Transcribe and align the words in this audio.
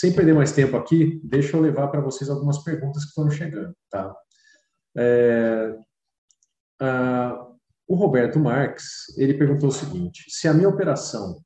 sem 0.00 0.14
perder 0.14 0.34
mais 0.34 0.52
tempo 0.52 0.78
aqui, 0.78 1.20
deixa 1.22 1.54
eu 1.54 1.60
levar 1.60 1.88
para 1.88 2.00
vocês 2.00 2.30
algumas 2.30 2.64
perguntas 2.64 3.04
que 3.04 3.12
foram 3.12 3.30
chegando, 3.30 3.74
tá? 3.90 4.16
É, 4.96 5.76
o 7.86 7.94
Roberto 7.94 8.38
Marques, 8.38 9.14
ele 9.18 9.34
perguntou 9.34 9.68
o 9.68 9.72
seguinte, 9.72 10.24
se 10.28 10.48
a 10.48 10.54
minha 10.54 10.70
operação 10.70 11.38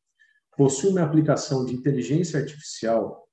possui 0.56 0.90
uma 0.90 1.02
aplicação 1.02 1.64
de 1.64 1.74
inteligência 1.74 2.38
artificial, 2.38 3.26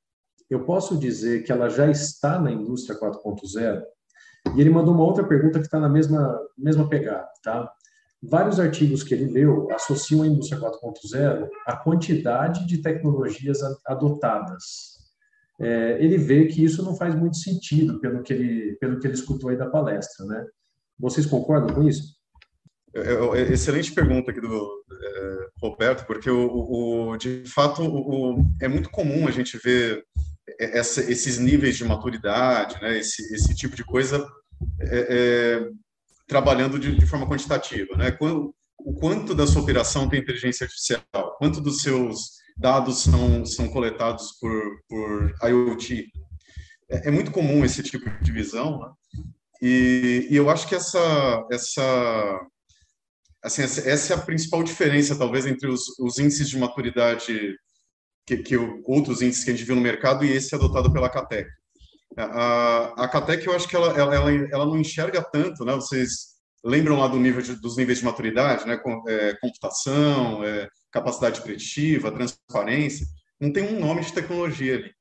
eu 0.50 0.66
posso 0.66 0.98
dizer 0.98 1.44
que 1.44 1.52
ela 1.52 1.70
já 1.70 1.88
está 1.88 2.40
na 2.40 2.52
indústria 2.52 3.00
4.0? 3.00 3.84
E 4.56 4.60
ele 4.60 4.72
mandou 4.72 4.92
uma 4.92 5.04
outra 5.04 5.24
pergunta 5.24 5.60
que 5.60 5.66
está 5.66 5.80
na 5.80 5.88
mesma, 5.88 6.36
mesma 6.58 6.90
pegada, 6.90 7.30
tá? 7.44 7.72
Vários 8.24 8.60
artigos 8.60 9.04
que 9.04 9.14
ele 9.14 9.32
leu 9.32 9.72
associam 9.72 10.24
a 10.24 10.28
indústria 10.28 10.60
4.0 10.60 11.48
à 11.68 11.76
quantidade 11.76 12.66
de 12.66 12.80
tecnologias 12.80 13.60
adotadas. 13.86 14.91
É, 15.62 16.04
ele 16.04 16.18
vê 16.18 16.48
que 16.48 16.64
isso 16.64 16.84
não 16.84 16.96
faz 16.96 17.14
muito 17.14 17.38
sentido 17.38 18.00
pelo 18.00 18.24
que 18.24 18.34
ele, 18.34 18.78
pelo 18.80 19.00
que 19.00 19.06
ele 19.06 19.14
escutou 19.14 19.50
aí 19.50 19.58
da 19.58 19.70
palestra, 19.70 20.26
né? 20.26 20.46
Vocês 21.00 21.26
concordam 21.26 21.76
com 21.76 21.88
isso? 21.88 22.16
Excelente 23.52 23.94
pergunta 23.94 24.32
aqui 24.32 24.42
do 24.42 24.84
é, 24.92 25.48
Roberto, 25.62 26.06
porque 26.06 26.30
o, 26.30 27.12
o 27.12 27.18
de 27.18 27.44
fato 27.46 27.84
o, 27.84 28.44
é 28.60 28.68
muito 28.68 28.90
comum 28.90 29.28
a 29.28 29.32
gente 29.32 29.58
ver 29.64 30.04
essa, 30.60 31.00
esses 31.10 31.38
níveis 31.38 31.78
de 31.78 31.86
maturidade, 31.86 32.82
né, 32.82 32.98
esse, 32.98 33.34
esse 33.34 33.56
tipo 33.56 33.76
de 33.76 33.84
coisa 33.84 34.28
é, 34.82 35.08
é, 35.10 35.70
trabalhando 36.28 36.78
de, 36.78 36.96
de, 36.96 37.06
forma 37.06 37.28
quantitativa. 37.28 37.96
Né? 37.96 38.12
Quando, 38.12 38.54
o 38.78 38.94
quanto 38.94 39.34
da 39.34 39.48
sua 39.48 39.62
operação 39.62 40.10
tem 40.10 40.20
inteligência 40.20 40.66
artificial, 40.66 41.04
quanto 41.38 41.62
dos 41.62 41.82
seus 41.82 42.41
dados 42.58 43.04
são, 43.04 43.46
são 43.46 43.68
coletados 43.70 44.34
por, 44.40 44.82
por 44.88 45.34
IoT. 45.44 46.08
É, 46.90 47.08
é 47.08 47.12
muito 47.12 47.32
comum 47.32 47.64
esse 47.64 47.82
tipo 47.84 48.10
de 48.22 48.32
visão, 48.32 48.80
né? 48.80 48.88
e, 49.62 50.28
e 50.30 50.36
eu 50.36 50.50
acho 50.50 50.68
que 50.68 50.76
essa, 50.76 51.46
essa 51.52 52.40
assim, 53.44 53.64
essa 53.64 54.14
é 54.14 54.16
a 54.16 54.22
principal 54.22 54.64
diferença, 54.64 55.18
talvez, 55.18 55.46
entre 55.46 55.68
os, 55.68 55.98
os 56.00 56.20
índices 56.20 56.50
de 56.50 56.58
maturidade 56.58 57.56
que, 58.26 58.38
que, 58.38 58.56
outros 58.86 59.22
índices 59.22 59.44
que 59.44 59.52
a 59.52 59.54
gente 59.54 59.66
viu 59.66 59.76
no 59.76 59.82
mercado 59.82 60.24
e 60.24 60.32
esse 60.32 60.54
adotado 60.54 60.92
pela 60.92 61.10
Catec. 61.10 61.50
A, 62.18 63.04
a 63.04 63.08
Catec, 63.08 63.46
eu 63.46 63.56
acho 63.56 63.68
que 63.68 63.76
ela, 63.76 63.88
ela, 63.98 64.16
ela, 64.16 64.32
ela, 64.52 64.66
não 64.66 64.78
enxerga 64.78 65.22
tanto, 65.22 65.64
né? 65.66 65.74
Vocês 65.74 66.31
lembram 66.64 67.00
lá 67.00 67.08
do 67.08 67.20
nível 67.20 67.42
de, 67.42 67.56
dos 67.56 67.78
níveis 67.78 68.00
de 68.00 68.06
maturidade, 68.06 68.66
né? 68.68 68.80
É, 69.08 69.36
computação, 69.36 70.44
é, 70.44 70.68
capacidade 70.92 71.42
preditiva, 71.42 72.12
transparência. 72.12 73.06
Não 73.40 73.52
tem 73.52 73.64
um 73.64 73.80
nome 73.80 74.02
de 74.02 74.14
tecnologia 74.14 74.76
ali. 74.76 74.92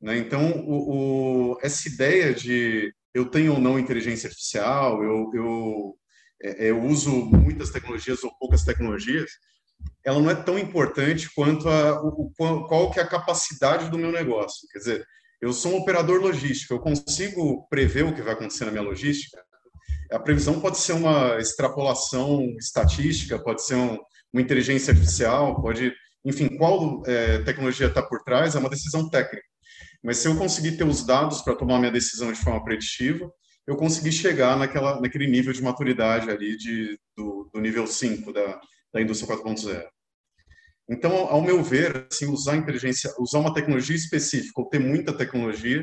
Né? 0.00 0.18
Então, 0.18 0.50
o, 0.66 1.52
o, 1.52 1.58
essa 1.62 1.88
ideia 1.88 2.34
de 2.34 2.92
eu 3.12 3.26
tenho 3.26 3.54
ou 3.54 3.60
não 3.60 3.78
inteligência 3.78 4.28
artificial, 4.28 5.02
eu, 5.02 5.30
eu 5.34 5.96
é, 6.42 6.70
eu 6.70 6.82
uso 6.82 7.10
muitas 7.10 7.70
tecnologias 7.70 8.22
ou 8.22 8.36
poucas 8.38 8.64
tecnologias, 8.64 9.30
ela 10.04 10.20
não 10.20 10.30
é 10.30 10.34
tão 10.34 10.58
importante 10.58 11.30
quanto 11.34 11.68
a 11.68 12.00
o, 12.02 12.30
qual 12.68 12.90
que 12.90 13.00
é 13.00 13.02
a 13.02 13.08
capacidade 13.08 13.90
do 13.90 13.98
meu 13.98 14.12
negócio. 14.12 14.68
Quer 14.70 14.78
dizer, 14.78 15.06
eu 15.40 15.52
sou 15.52 15.72
um 15.72 15.78
operador 15.78 16.20
logístico, 16.20 16.74
eu 16.74 16.80
consigo 16.80 17.66
prever 17.68 18.04
o 18.04 18.14
que 18.14 18.22
vai 18.22 18.34
acontecer 18.34 18.66
na 18.66 18.70
minha 18.70 18.82
logística. 18.82 19.42
A 20.10 20.18
previsão 20.18 20.60
pode 20.60 20.78
ser 20.78 20.92
uma 20.92 21.38
extrapolação 21.38 22.54
estatística, 22.58 23.38
pode 23.38 23.64
ser 23.64 23.74
um, 23.74 23.98
uma 24.32 24.42
inteligência 24.42 24.92
artificial, 24.92 25.60
pode, 25.60 25.92
enfim, 26.24 26.56
qual 26.56 27.02
é, 27.06 27.38
tecnologia 27.38 27.86
está 27.86 28.02
por 28.02 28.22
trás 28.22 28.54
é 28.54 28.58
uma 28.58 28.70
decisão 28.70 29.08
técnica. 29.08 29.46
Mas 30.02 30.18
se 30.18 30.28
eu 30.28 30.36
conseguir 30.36 30.76
ter 30.76 30.84
os 30.84 31.04
dados 31.04 31.40
para 31.42 31.56
tomar 31.56 31.78
minha 31.78 31.90
decisão 31.90 32.32
de 32.32 32.38
forma 32.38 32.62
preditiva, 32.62 33.30
eu 33.66 33.76
consegui 33.76 34.12
chegar 34.12 34.56
naquela, 34.58 35.00
naquele 35.00 35.26
nível 35.26 35.52
de 35.52 35.62
maturidade 35.62 36.30
ali 36.30 36.56
de, 36.56 36.98
do, 37.16 37.50
do 37.52 37.60
nível 37.60 37.86
5 37.86 38.32
da, 38.32 38.60
da 38.92 39.00
indústria 39.00 39.36
4.0. 39.36 39.82
Então, 40.88 41.12
ao 41.12 41.40
meu 41.40 41.62
ver, 41.62 42.06
assim, 42.12 42.26
usar 42.26 42.56
inteligência, 42.56 43.10
usar 43.18 43.38
uma 43.38 43.54
tecnologia 43.54 43.96
específica 43.96 44.60
ou 44.60 44.68
ter 44.68 44.78
muita 44.78 45.16
tecnologia, 45.16 45.82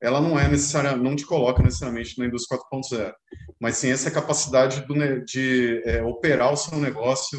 ela 0.00 0.20
não 0.20 0.38
é 0.38 0.48
necessária, 0.48 0.96
não 0.96 1.14
te 1.14 1.26
coloca 1.26 1.62
necessariamente 1.62 2.18
na 2.18 2.26
indústria 2.26 2.58
4.0, 2.72 3.12
mas 3.60 3.76
sim 3.76 3.90
essa 3.90 4.10
capacidade 4.10 4.86
do, 4.86 5.24
de 5.24 5.82
é, 5.84 6.02
operar 6.02 6.52
o 6.52 6.56
seu 6.56 6.78
negócio 6.78 7.38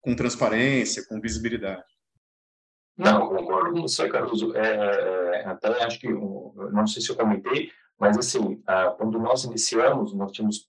com 0.00 0.16
transparência, 0.16 1.06
com 1.08 1.20
visibilidade. 1.20 1.84
Não, 2.96 3.28
concordo 3.28 3.72
com 3.72 3.82
você, 3.82 4.08
Caruso. 4.08 4.54
É, 4.56 5.40
é, 5.40 5.44
até 5.46 5.68
acho 5.84 5.98
que, 5.98 6.08
não 6.08 6.86
sei 6.86 7.00
se 7.00 7.10
eu 7.10 7.16
comentei, 7.16 7.70
mas, 7.98 8.16
assim, 8.18 8.62
ah, 8.66 8.94
quando 8.96 9.18
nós 9.18 9.44
iniciamos, 9.44 10.14
nós 10.14 10.32
tínhamos 10.32 10.68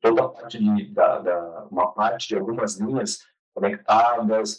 toda 0.00 0.22
a 0.22 0.28
parte 0.28 0.58
de, 0.58 0.92
da, 0.92 1.18
da, 1.18 1.66
uma 1.70 1.92
parte 1.92 2.28
de 2.28 2.36
algumas 2.36 2.78
linhas 2.78 3.18
conectadas, 3.54 4.58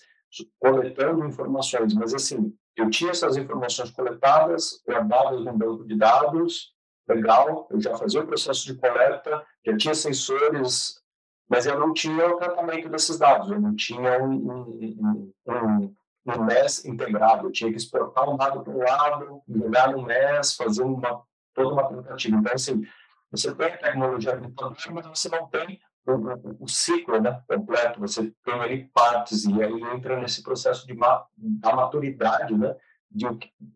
coletando 0.60 1.26
informações, 1.26 1.94
mas, 1.94 2.14
assim, 2.14 2.56
eu 2.78 2.90
tinha 2.90 3.12
essas 3.12 3.36
informações 3.36 3.90
coletadas, 3.92 4.82
guardadas 4.88 5.44
no 5.44 5.54
banco 5.54 5.86
de 5.86 5.98
dados, 5.98 6.74
legal, 7.08 7.68
eu 7.72 7.82
já 7.82 7.98
fazia 7.98 8.22
o 8.22 8.28
processo 8.28 8.66
de 8.66 8.76
coleta, 8.76 9.44
já 9.66 9.76
tinha 9.76 9.96
sensores, 9.96 11.02
mas 11.50 11.66
eu 11.66 11.80
não 11.80 11.94
tinha 11.94 12.28
o 12.28 12.38
tratamento 12.38 12.90
desses 12.90 13.18
dados, 13.18 13.50
eu 13.50 13.60
não 13.60 13.76
tinha 13.76 14.22
um, 14.22 14.34
um, 14.34 15.34
um, 15.48 15.96
um 16.28 16.44
MES 16.44 16.86
integrado, 16.86 17.48
eu 17.48 17.52
tinha 17.52 17.72
que 17.72 17.78
exportar 17.78 18.30
um 18.30 18.38
dado 18.38 18.62
para 18.62 18.74
um 18.74 18.80
lado, 18.80 19.42
jogar 19.48 19.92
no 19.92 20.04
MES, 20.04 20.56
fazer 20.56 20.84
uma 20.84 21.24
toda 21.58 21.74
uma 21.74 21.88
tentativa. 21.88 22.38
Então, 22.38 22.54
assim, 22.54 22.84
você 23.32 23.54
tem 23.56 23.68
a 23.68 23.78
tecnologia 23.78 24.34
agricultura, 24.34 24.94
mas 24.94 25.08
você 25.08 25.30
não 25.30 25.48
tem 25.48 25.80
o, 26.12 26.68
ciclo 26.68 27.20
né, 27.20 27.42
completo, 27.48 28.00
você 28.00 28.34
tem 28.44 28.54
ali 28.54 28.90
partes, 28.94 29.46
e 29.46 29.62
aí 29.62 29.82
entra 29.94 30.20
nesse 30.20 30.42
processo 30.42 30.88
de 30.88 30.94
ma, 30.94 31.26
da 31.36 31.76
maturidade, 31.76 32.58
né, 32.58 32.76
de, 33.12 33.26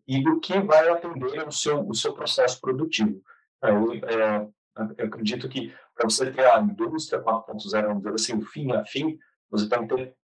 e 0.06 0.22
do 0.22 0.40
que 0.40 0.58
vai 0.60 0.88
atender 0.88 1.46
o 1.46 1.52
seu, 1.52 1.86
o 1.86 1.94
seu 1.94 2.14
processo 2.14 2.60
produtivo. 2.60 3.20
Eu, 3.62 3.92
é, 3.94 4.48
eu 4.96 5.06
acredito 5.06 5.48
que 5.48 5.74
para 5.94 6.08
você 6.08 6.30
ter 6.30 6.46
a 6.46 6.60
indústria 6.60 7.22
4.0, 7.22 7.86
vamos 7.86 8.02
dizer 8.02 8.14
assim, 8.14 8.40
fim 8.40 8.72
a 8.72 8.84
fim, 8.84 9.18
você 9.50 9.68
tem 9.68 9.86
que 9.86 9.94
ter 9.94 10.16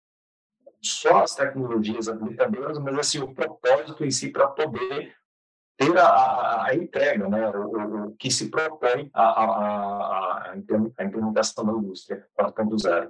só 0.82 1.24
as 1.24 1.36
tecnologias 1.36 2.08
aplicadoras, 2.08 2.80
mas 2.80 2.98
assim, 2.98 3.20
o 3.20 3.34
propósito 3.34 4.06
em 4.06 4.12
si 4.12 4.30
para 4.30 4.48
poder 4.48 5.14
ter 5.78 5.96
a, 5.98 6.08
a, 6.08 6.68
a 6.68 6.76
entrega, 6.76 7.30
né, 7.30 7.50
o, 7.50 8.08
o, 8.08 8.16
que 8.18 8.32
se 8.32 8.50
propõe 8.50 9.10
a, 9.14 9.24
a, 9.24 10.52
a 10.98 11.04
implementação 11.06 11.66
da 11.66 11.74
indústria 11.74 12.26
4.0. 12.38 13.10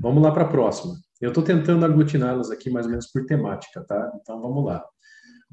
Vamos 0.00 0.22
lá 0.22 0.32
para 0.32 0.44
a 0.44 0.48
próxima. 0.48 0.94
Eu 1.20 1.28
estou 1.28 1.44
tentando 1.44 1.84
aglutiná-las 1.84 2.50
aqui 2.50 2.70
mais 2.70 2.86
ou 2.86 2.90
menos 2.90 3.06
por 3.08 3.26
temática, 3.26 3.84
tá? 3.84 4.10
Então 4.18 4.40
vamos 4.40 4.64
lá. 4.64 4.82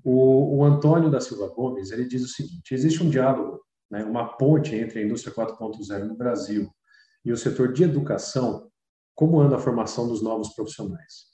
O, 0.04 0.60
o, 0.60 0.64
Antônio 0.64 1.12
da 1.12 1.20
Silva 1.20 1.48
Gomes 1.50 1.92
ele 1.92 2.08
diz 2.08 2.24
o 2.24 2.30
seguinte: 2.30 2.74
existe 2.74 3.04
um 3.04 3.10
diálogo, 3.10 3.62
né, 3.92 4.06
uma 4.06 4.38
ponte 4.38 4.74
entre 4.74 5.00
a 5.00 5.04
indústria 5.04 5.36
4.0 5.36 6.06
no 6.06 6.16
Brasil 6.16 6.72
e 7.26 7.32
o 7.34 7.38
setor 7.38 7.74
de 7.74 7.84
educação. 7.84 8.72
Como 9.14 9.42
anda 9.42 9.58
a 9.58 9.60
formação 9.60 10.08
dos 10.08 10.22
novos 10.22 10.54
profissionais? 10.54 11.26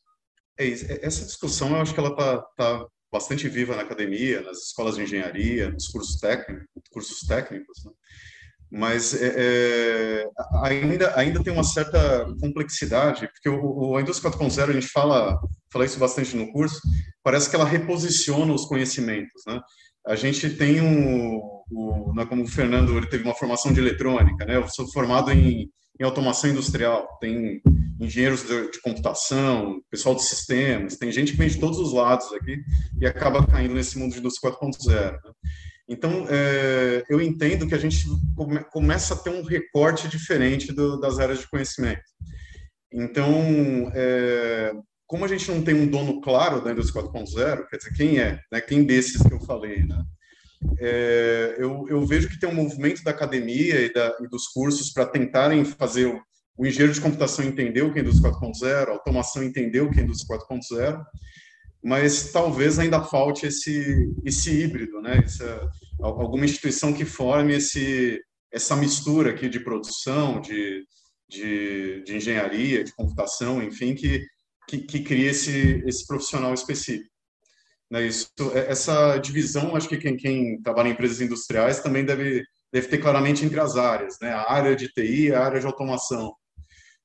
É, 0.57 1.05
essa 1.05 1.25
discussão, 1.25 1.69
eu 1.69 1.81
acho 1.81 1.94
que 1.94 2.00
ela 2.00 2.09
está 2.09 2.41
tá 2.57 2.88
bastante 3.13 3.47
viva 3.47 3.75
na 3.75 3.84
academia, 3.84 4.41
nas 4.41 4.57
escolas 4.57 4.96
de 4.96 5.03
engenharia, 5.03 5.69
nos 5.69 5.88
cursos 5.88 6.19
técnicos, 6.19 6.66
cursos 6.90 7.19
técnicos, 7.28 7.85
né? 7.85 7.91
mas 8.72 9.13
é, 9.13 9.34
é, 9.38 10.25
ainda 10.63 11.15
ainda 11.15 11.44
tem 11.44 11.54
uma 11.54 11.63
certa 11.63 12.25
complexidade, 12.42 13.30
porque 13.31 13.48
o, 13.48 13.92
o 13.92 13.98
a 13.98 14.01
indústria 14.01 14.31
4.0 14.31 14.69
a 14.69 14.74
gente 14.74 14.88
fala 14.88 15.39
fala 15.71 15.86
isso 15.86 16.00
bastante 16.00 16.36
no 16.36 16.51
curso, 16.51 16.81
parece 17.24 17.48
que 17.48 17.56
ela 17.56 17.65
reposiciona 17.65 18.51
os 18.51 18.65
conhecimentos, 18.65 19.44
né? 19.45 19.62
A 20.07 20.15
gente 20.15 20.50
tem 20.50 20.81
um, 20.81 21.39
o, 21.71 22.13
né, 22.13 22.25
como 22.25 22.44
o 22.44 22.48
Fernando 22.48 22.95
ele 22.98 23.07
teve 23.07 23.24
uma 23.24 23.36
formação 23.36 23.74
de 23.74 23.80
eletrônica, 23.80 24.45
né? 24.45 24.56
Eu 24.57 24.68
sou 24.68 24.92
formado 24.92 25.31
em, 25.31 25.69
em 26.00 26.04
automação 26.04 26.50
industrial, 26.50 27.07
tem 27.19 27.62
engenheiros 28.00 28.44
de, 28.44 28.71
de, 28.71 28.81
computação, 28.81 29.81
pessoal 29.89 30.15
de 30.15 30.24
sistemas, 30.24 30.98
tem 30.98 31.12
gente 31.12 31.31
que 31.31 31.38
vem 31.38 31.48
de 31.48 31.60
todos 31.60 31.80
os 31.80 31.94
lados 31.94 32.31
aqui 32.33 32.62
e 33.00 33.06
acaba 33.06 33.45
caindo 33.45 33.74
nesse 33.74 33.98
mundo 33.98 34.13
de 34.13 34.19
indústria 34.19 34.51
4.0. 34.51 35.12
Né? 35.12 35.19
Então, 35.88 36.25
é, 36.30 37.04
eu 37.10 37.21
entendo 37.21 37.68
que 37.68 37.75
a 37.75 37.80
gente 37.80 38.06
come, 38.36 38.63
começa 38.65 39.13
a 39.13 39.18
ter 39.18 39.30
um 39.30 39.44
recorte 39.44 40.07
diferente 40.07 40.71
do, 40.71 41.00
das 41.00 41.19
áreas 41.19 41.39
de 41.39 41.50
conhecimento. 41.50 42.04
Então, 42.92 43.92
é, 43.94 44.74
como 45.06 45.25
a 45.25 45.27
gente 45.27 45.50
não 45.51 45.62
tem 45.62 45.75
um 45.75 45.88
dono 45.88 46.21
claro 46.21 46.62
da 46.63 46.71
indústria 46.71 47.04
4.0, 47.04 47.68
quer 47.68 47.77
dizer, 47.77 47.94
quem 47.94 48.19
é, 48.19 48.39
né? 48.51 48.62
quem 48.62 48.83
desses 48.83 49.21
que 49.21 49.33
eu 49.33 49.39
falei, 49.42 49.83
né? 49.86 50.04
É, 50.80 51.56
eu, 51.57 51.86
eu, 51.88 52.06
vejo 52.06 52.30
que 52.30 52.39
tem 52.39 52.50
um 52.50 52.56
movimento 52.56 53.04
da 53.04 53.12
academia 53.12 53.81
e, 53.81 53.94
da, 53.94 54.18
e 54.21 54.27
dos 54.27 54.48
cursos 54.48 54.92
para 54.92 55.06
tentarem 55.06 55.63
fazer 55.63 56.21
o 56.57 56.65
engenheiro 56.65 56.94
de 56.94 57.01
computação 57.01 57.44
entendeu 57.45 57.88
o 57.88 57.94
que 57.94 58.00
é 58.00 58.01
indústria 58.01 58.31
4.0, 58.31 58.88
a 58.88 58.92
automação 58.92 59.44
entendeu 59.44 59.86
o 59.86 59.92
que 59.92 60.00
é 60.00 60.04
indústria 60.04 60.39
4.0, 60.39 61.04
mas 61.83 62.31
talvez 62.31 62.80
ainda 62.80 63.04
falte 63.04 63.48
esse 63.48 64.12
esse 64.24 64.51
híbrido, 64.51 65.01
né? 65.01 65.21
Essa, 65.24 65.69
alguma 66.00 66.45
instituição 66.45 66.94
que 66.94 67.06
forme 67.06 67.56
esse 67.56 68.21
essa 68.54 68.75
mistura 68.75 69.31
aqui 69.31 69.50
de 69.50 69.60
produção, 69.60 70.39
de, 70.39 70.86
de, 71.27 72.04
de 72.04 72.15
engenharia, 72.15 72.83
de 72.83 72.94
computação, 72.94 73.63
enfim, 73.63 73.95
que, 73.95 74.24
que, 74.68 74.77
que 74.77 75.01
crie 75.01 75.25
esse, 75.25 75.83
esse 75.88 76.06
profissional 76.06 76.54
específico. 76.54 77.10
Né, 77.94 78.07
isso, 78.07 78.28
é, 78.56 78.72
essa 78.72 79.19
divisão, 79.19 79.75
acho 79.75 79.88
que 79.88 79.98
quem, 79.98 80.18
quem 80.18 80.60
trabalha 80.63 80.88
em 80.88 80.94
empresas 80.94 81.22
industriais 81.22 81.80
também 81.80 82.04
deve, 82.04 82.44
deve 82.72 82.88
ter 82.88 82.98
claramente 82.98 83.45
entre 83.45 83.60
as 83.60 83.78
áreas, 83.78 84.18
né? 84.19 84.31
a 84.31 84.51
área 84.51 84.75
de 84.75 84.88
TI 84.88 85.31
a 85.31 85.45
área 85.45 85.60
de 85.60 85.68
automação. 85.68 86.34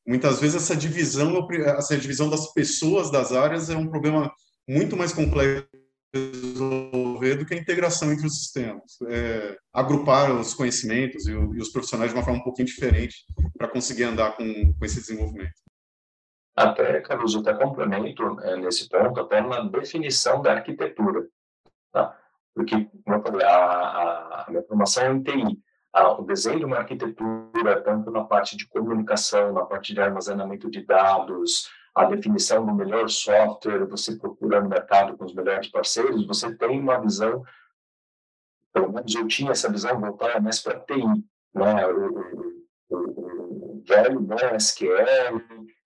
Muitas 0.07 0.41
vezes 0.41 0.57
essa 0.57 0.75
divisão, 0.75 1.47
essa 1.77 1.95
divisão 1.95 2.31
das 2.31 2.55
pessoas 2.55 3.11
das 3.11 3.33
áreas 3.33 3.69
é 3.69 3.77
um 3.77 3.87
problema 3.87 4.33
muito 4.67 4.97
mais 4.97 5.13
complexo 5.13 5.69
resolver 6.11 7.35
do 7.35 7.45
que 7.45 7.53
a 7.53 7.59
integração 7.59 8.11
entre 8.11 8.27
os 8.27 8.39
sistemas. 8.39 8.97
É, 9.09 9.59
agrupar 9.75 10.35
os 10.35 10.55
conhecimentos 10.55 11.27
e, 11.27 11.35
o, 11.35 11.55
e, 11.55 11.61
os 11.61 11.69
profissionais 11.69 12.11
de 12.13 12.17
uma 12.17 12.25
forma 12.25 12.41
um 12.41 12.45
pouquinho 12.45 12.67
diferente 12.67 13.27
para 13.59 13.69
conseguir 13.69 14.05
andar 14.05 14.39
com, 14.39 14.73
com 14.73 14.85
esse 14.87 15.03
desenvolvimento. 15.03 15.68
Até, 16.59 17.01
Caruso, 17.01 17.41
até 17.41 17.55
complemento 17.55 18.41
é, 18.41 18.57
nesse 18.57 18.89
ponto, 18.89 19.21
até 19.21 19.41
na 19.41 19.61
definição 19.61 20.43
da 20.43 20.53
arquitetura. 20.53 21.29
Tá? 21.93 22.19
Porque, 22.55 22.89
como 23.05 23.17
eu 23.17 23.23
falei, 23.23 23.47
a, 23.47 23.57
a, 23.57 24.43
a 24.43 24.51
minha 24.51 24.63
formação 24.65 25.05
é 25.05 25.13
em 25.13 25.23
TI. 25.23 25.63
O 26.19 26.23
desenho 26.23 26.59
de 26.59 26.65
uma 26.65 26.79
arquitetura, 26.79 27.83
tanto 27.83 28.11
na 28.11 28.25
parte 28.25 28.57
de 28.57 28.69
comunicação, 28.69 29.53
na 29.53 29.65
parte 29.65 29.95
de 29.95 30.01
armazenamento 30.01 30.71
de 30.71 30.85
dados, 30.85 31.69
a 31.95 32.05
definição 32.05 32.65
do 32.65 32.75
melhor 32.75 33.09
software, 33.09 33.87
você 33.87 34.17
procura 34.17 34.61
no 34.61 34.69
mercado 34.69 35.17
com 35.17 35.25
os 35.25 35.35
melhores 35.35 35.69
parceiros, 35.69 36.27
você 36.27 36.55
tem 36.55 36.79
uma 36.79 37.01
visão, 37.01 37.43
pelo 38.73 38.93
menos 38.93 39.13
eu 39.15 39.27
tinha 39.27 39.51
essa 39.51 39.71
visão 39.71 39.99
voltada 39.99 40.41
mais 40.41 40.61
para 40.61 40.79
TI, 40.79 41.03
né? 41.55 41.87
o, 41.87 42.57
o, 42.91 42.97
o, 42.97 43.83
velho 43.87 44.21
né? 44.21 44.37
SQL, 44.57 45.43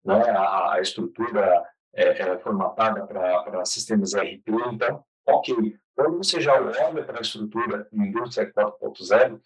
né? 0.05 0.31
a, 0.31 0.75
a 0.75 0.81
estrutura 0.81 1.65
é, 1.95 2.21
é 2.21 2.39
formatada 2.39 3.07
para 3.07 3.65
sistemas 3.65 4.13
ERP, 4.15 4.49
então, 4.73 5.05
ok, 5.27 5.77
quando 5.95 6.19
você 6.19 6.41
já 6.41 6.55
olha 6.55 7.05
para 7.05 7.19
a 7.19 7.23
estrutura 7.23 7.89
indústria 7.93 8.53
4.0, 8.53 9.41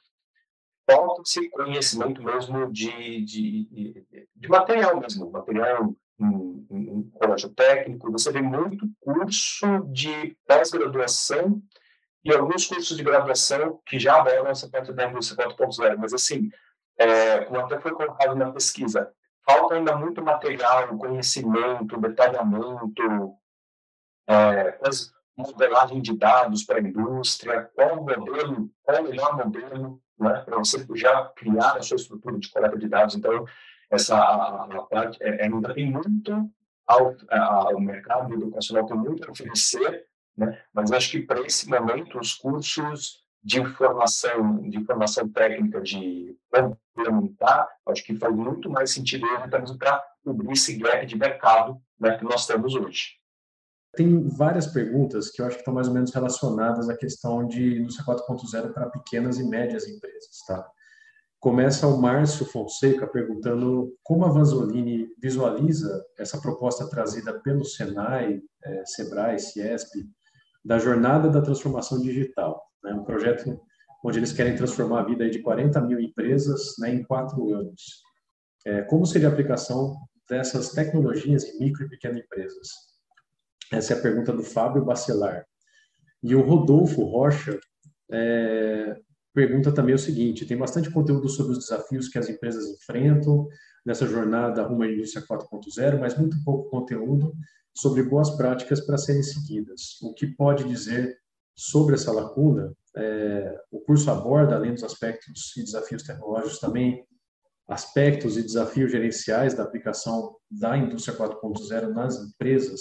falta-se 0.90 1.50
conhecimento 1.50 2.22
mesmo 2.22 2.72
de, 2.72 3.22
de, 3.24 4.06
de 4.34 4.48
material 4.48 4.98
mesmo, 4.98 5.30
material 5.30 5.94
um 6.20 7.10
colégio 7.14 7.50
técnico, 7.50 8.10
você 8.10 8.32
vê 8.32 8.40
muito 8.40 8.88
curso 9.00 9.66
de 9.92 10.36
pós-graduação 10.46 11.62
e 12.24 12.32
alguns 12.32 12.66
cursos 12.66 12.96
de 12.96 13.02
graduação 13.02 13.80
que 13.86 13.98
já 13.98 14.16
abordam 14.16 14.48
essa 14.48 14.68
parte 14.68 14.92
da 14.92 15.08
indústria 15.08 15.48
4.0, 15.48 15.96
mas 15.96 16.12
assim, 16.12 16.50
é, 16.98 17.44
como 17.44 17.60
até 17.60 17.78
foi 17.80 17.92
colocado 17.92 18.34
na 18.34 18.50
pesquisa, 18.50 19.12
falta 19.48 19.76
ainda 19.76 19.96
muito 19.96 20.22
material, 20.22 20.98
conhecimento, 20.98 21.98
detalhamento, 21.98 23.34
é, 24.28 24.78
modelagem 25.34 26.02
de 26.02 26.14
dados 26.14 26.64
para 26.64 26.76
a 26.76 26.82
indústria, 26.82 27.70
qual 27.74 28.00
o 28.00 28.04
modelo, 28.04 28.70
qual 28.82 29.02
melhor 29.02 29.36
modelo 29.36 30.02
né, 30.18 30.42
para 30.44 30.58
você 30.58 30.84
já 30.94 31.24
criar 31.34 31.76
a 31.76 31.82
sua 31.82 31.96
estrutura 31.96 32.38
de 32.38 32.50
coleta 32.50 32.76
de 32.76 32.88
dados. 32.88 33.14
Então, 33.14 33.46
essa 33.90 34.18
a, 34.18 34.86
parte 34.90 35.16
é, 35.22 35.44
ainda 35.44 35.72
tem 35.72 35.90
muito 35.90 36.50
ao, 36.86 37.14
a, 37.30 37.68
o 37.70 37.80
mercado 37.80 38.34
educacional 38.34 38.84
tem 38.84 38.96
muito 38.96 39.26
a 39.26 39.30
oferecer, 39.30 40.04
né? 40.36 40.60
Mas 40.74 40.92
acho 40.92 41.10
que 41.10 41.20
para 41.20 41.40
esse 41.40 41.68
momento 41.70 42.18
os 42.18 42.34
cursos 42.34 43.24
de 43.42 43.64
formação, 43.64 44.68
de 44.68 44.84
formação 44.84 45.28
técnica, 45.28 45.80
de 45.80 46.36
complementar, 46.98 47.68
acho 47.86 48.04
que 48.04 48.16
faz 48.16 48.34
muito 48.34 48.70
mais 48.70 48.90
sentido 48.90 49.26
mesmo 49.26 49.78
para 49.78 50.02
cobrir 50.24 50.52
esse 50.52 50.76
gap 50.76 51.06
de 51.06 51.16
mercado 51.16 51.80
né, 51.98 52.16
que 52.16 52.24
nós 52.24 52.46
temos 52.46 52.74
hoje. 52.74 53.18
Tem 53.94 54.28
várias 54.28 54.66
perguntas 54.66 55.30
que 55.30 55.40
eu 55.40 55.46
acho 55.46 55.56
que 55.56 55.62
estão 55.62 55.74
mais 55.74 55.88
ou 55.88 55.94
menos 55.94 56.12
relacionadas 56.12 56.88
à 56.88 56.96
questão 56.96 57.46
de 57.46 57.80
indústria 57.80 58.06
4.0 58.06 58.72
para 58.72 58.90
pequenas 58.90 59.38
e 59.38 59.48
médias 59.48 59.88
empresas, 59.88 60.44
tá? 60.46 60.68
Começa 61.40 61.86
o 61.86 62.00
Márcio 62.00 62.44
Fonseca 62.44 63.06
perguntando 63.06 63.96
como 64.02 64.24
a 64.24 64.28
Vanzolini 64.28 65.08
visualiza 65.22 66.04
essa 66.18 66.40
proposta 66.40 66.88
trazida 66.90 67.38
pelo 67.40 67.64
Senai, 67.64 68.42
é, 68.64 68.84
Sebrae, 68.84 69.38
Ciesp, 69.38 70.04
da 70.64 70.80
jornada 70.80 71.30
da 71.30 71.40
transformação 71.40 72.00
digital. 72.00 72.60
Né? 72.82 72.92
Um 72.92 73.04
projeto 73.04 73.58
onde 74.08 74.18
eles 74.18 74.32
querem 74.32 74.56
transformar 74.56 75.00
a 75.00 75.04
vida 75.04 75.28
de 75.28 75.40
40 75.40 75.80
mil 75.82 76.00
empresas 76.00 76.74
né, 76.78 76.94
em 76.94 77.02
quatro 77.02 77.52
anos. 77.52 78.02
É, 78.66 78.82
como 78.82 79.04
seria 79.04 79.28
a 79.28 79.30
aplicação 79.30 79.96
dessas 80.28 80.70
tecnologias 80.70 81.44
em 81.44 81.58
micro 81.58 81.84
e 81.84 81.88
pequenas 81.88 82.18
empresas? 82.18 82.68
Essa 83.70 83.92
é 83.92 83.98
a 83.98 84.00
pergunta 84.02 84.32
do 84.32 84.42
Fábio 84.42 84.84
Bacelar. 84.84 85.44
E 86.22 86.34
o 86.34 86.40
Rodolfo 86.40 87.04
Rocha 87.04 87.58
é, 88.10 88.96
pergunta 89.34 89.72
também 89.72 89.94
o 89.94 89.98
seguinte: 89.98 90.46
tem 90.46 90.56
bastante 90.56 90.90
conteúdo 90.90 91.28
sobre 91.28 91.52
os 91.52 91.58
desafios 91.58 92.08
que 92.08 92.18
as 92.18 92.30
empresas 92.30 92.66
enfrentam 92.66 93.46
nessa 93.84 94.06
jornada 94.06 94.62
rumo 94.62 94.84
à 94.84 94.88
indústria 94.88 95.24
4.0, 95.26 96.00
mas 96.00 96.16
muito 96.16 96.42
pouco 96.44 96.70
conteúdo 96.70 97.34
sobre 97.76 98.02
boas 98.02 98.30
práticas 98.30 98.80
para 98.80 98.96
serem 98.96 99.22
seguidas. 99.22 100.00
O 100.02 100.14
que 100.14 100.26
pode 100.26 100.64
dizer 100.64 101.16
sobre 101.54 101.94
essa 101.94 102.10
lacuna? 102.10 102.74
É, 102.96 103.54
o 103.70 103.80
curso 103.80 104.10
aborda, 104.10 104.54
além 104.54 104.72
dos 104.72 104.84
aspectos 104.84 105.56
e 105.56 105.62
desafios 105.62 106.02
tecnológicos, 106.02 106.58
também 106.58 107.04
aspectos 107.68 108.36
e 108.36 108.42
desafios 108.42 108.90
gerenciais 108.90 109.54
da 109.54 109.62
aplicação 109.62 110.36
da 110.50 110.76
indústria 110.76 111.16
4.0 111.16 111.88
nas 111.88 112.16
empresas. 112.16 112.80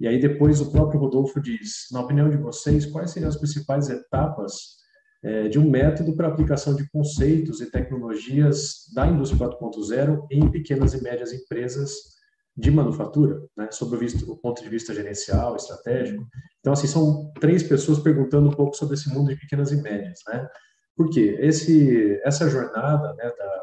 E 0.00 0.06
aí 0.06 0.18
depois 0.18 0.60
o 0.60 0.70
próprio 0.70 1.00
Rodolfo 1.00 1.40
diz, 1.40 1.86
na 1.92 2.00
opinião 2.00 2.30
de 2.30 2.36
vocês, 2.36 2.86
quais 2.86 3.10
seriam 3.10 3.28
as 3.28 3.36
principais 3.36 3.88
etapas 3.88 4.76
é, 5.22 5.48
de 5.48 5.58
um 5.58 5.70
método 5.70 6.14
para 6.14 6.28
aplicação 6.28 6.74
de 6.74 6.88
conceitos 6.90 7.60
e 7.60 7.70
tecnologias 7.70 8.90
da 8.94 9.06
indústria 9.06 9.48
4.0 9.48 10.26
em 10.30 10.50
pequenas 10.50 10.94
e 10.94 11.02
médias 11.02 11.32
empresas 11.32 12.15
de 12.56 12.70
manufatura, 12.70 13.44
né, 13.56 13.68
sob 13.70 13.94
o, 13.94 13.98
visto, 13.98 14.30
o 14.30 14.36
ponto 14.36 14.62
de 14.62 14.68
vista 14.68 14.94
gerencial, 14.94 15.56
estratégico. 15.56 16.26
Então, 16.60 16.72
assim, 16.72 16.86
são 16.86 17.30
três 17.38 17.62
pessoas 17.62 17.98
perguntando 17.98 18.48
um 18.48 18.52
pouco 18.52 18.74
sobre 18.74 18.94
esse 18.94 19.12
mundo 19.12 19.28
de 19.28 19.36
pequenas 19.36 19.72
e 19.72 19.82
médias, 19.82 20.20
né? 20.26 20.48
Por 20.96 21.10
quê? 21.10 21.36
Esse, 21.38 22.18
essa 22.24 22.48
jornada 22.48 23.12
né, 23.14 23.30
da, 23.38 23.62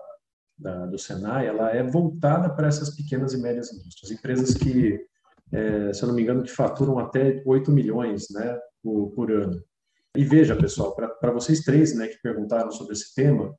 da, 0.59 0.85
do 0.85 0.99
Senai, 0.99 1.47
ela 1.47 1.71
é 1.71 1.81
voltada 1.81 2.47
para 2.49 2.67
essas 2.67 2.95
pequenas 2.95 3.33
e 3.33 3.41
médias 3.41 3.73
indústrias, 3.73 4.11
empresas 4.11 4.53
que, 4.53 4.99
é, 5.51 5.91
se 5.91 6.03
eu 6.03 6.07
não 6.07 6.15
me 6.15 6.21
engano, 6.21 6.43
que 6.43 6.51
faturam 6.51 6.99
até 6.99 7.41
8 7.43 7.71
milhões 7.71 8.27
né, 8.29 8.59
por, 8.83 9.09
por 9.11 9.31
ano. 9.31 9.59
E 10.15 10.23
veja, 10.23 10.55
pessoal, 10.55 10.95
para 10.95 11.31
vocês 11.31 11.61
três 11.61 11.95
né, 11.95 12.07
que 12.07 12.21
perguntaram 12.21 12.69
sobre 12.69 12.93
esse 12.93 13.15
tema, 13.15 13.51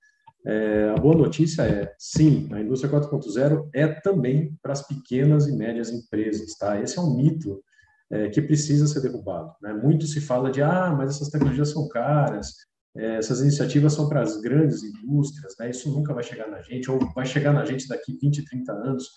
é, 0.47 0.91
a 0.91 1.01
boa 1.01 1.17
notícia 1.17 1.63
é, 1.63 1.95
sim, 1.99 2.49
a 2.53 2.61
indústria 2.61 2.93
4.0 2.93 3.69
é 3.73 3.87
também 3.89 4.57
para 4.63 4.73
as 4.73 4.87
pequenas 4.87 5.47
e 5.47 5.53
médias 5.57 5.91
empresas, 5.91 6.55
tá? 6.59 6.81
Esse 6.81 6.99
é 6.99 7.03
um 7.03 7.17
mito 7.17 7.63
é, 8.11 8.29
que 8.29 8.43
precisa 8.43 8.87
ser 8.87 9.01
derrubado. 9.01 9.53
Né? 9.63 9.73
Muito 9.73 10.07
se 10.07 10.21
fala 10.21 10.51
de, 10.51 10.61
ah, 10.61 10.95
mas 10.97 11.17
essas 11.17 11.31
tecnologias 11.31 11.71
são 11.71 11.89
caras, 11.89 12.55
é, 12.97 13.17
essas 13.17 13.41
iniciativas 13.41 13.95
são 13.95 14.09
para 14.09 14.23
as 14.23 14.41
grandes 14.41 14.83
indústrias, 14.83 15.55
né? 15.59 15.71
Isso 15.71 15.91
nunca 15.91 16.15
vai 16.15 16.23
chegar 16.23 16.49
na 16.49 16.61
gente, 16.63 16.91
ou 16.91 16.99
vai 17.15 17.27
chegar 17.27 17.53
na 17.53 17.65
gente 17.65 17.89
daqui 17.89 18.17
20, 18.21 18.45
30 18.45 18.73
anos. 18.73 19.11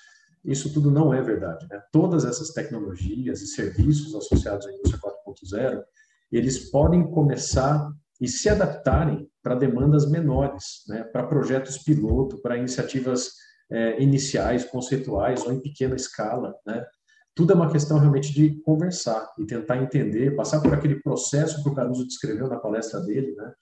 Isso 0.44 0.74
tudo 0.74 0.90
não 0.90 1.14
é 1.14 1.22
verdade, 1.22 1.68
né? 1.70 1.82
Todas 1.92 2.26
essas 2.26 2.52
tecnologias 2.52 3.42
e 3.42 3.48
serviços 3.48 4.16
associados 4.16 4.66
à 4.66 4.72
indústria 4.72 5.00
4.0 5.00 5.84
eles 6.32 6.70
podem 6.70 7.10
começar 7.10 7.90
e 8.20 8.28
se 8.28 8.50
adaptarem 8.50 9.30
para 9.48 9.56
demandas 9.56 10.12
menores, 10.12 10.84
né, 10.90 11.06
para 11.06 11.26
projetos 11.26 11.78
piloto, 11.78 12.42
para 12.42 12.58
iniciativas 12.58 13.32
é, 13.72 14.04
iniciais, 14.04 14.66
conceituais 14.66 15.46
ou 15.46 15.54
em 15.54 15.62
pequena 15.62 15.96
escala. 15.96 16.54
Né. 16.66 16.86
Tudo 17.34 17.54
é 17.54 17.56
uma 17.56 17.72
questão 17.72 17.98
realmente 17.98 18.34
de 18.34 18.62
conversar 18.64 19.26
e 19.40 19.46
tentar 19.46 19.82
entender, 19.82 20.36
passar 20.36 20.60
por 20.60 20.74
aquele 20.74 21.02
processo 21.02 21.64
que 21.64 21.70
o 21.70 21.74
Caruso 21.74 22.06
descreveu 22.06 22.50
na 22.50 22.58
palestra 22.58 23.00
dele, 23.00 23.34
né, 23.38 23.54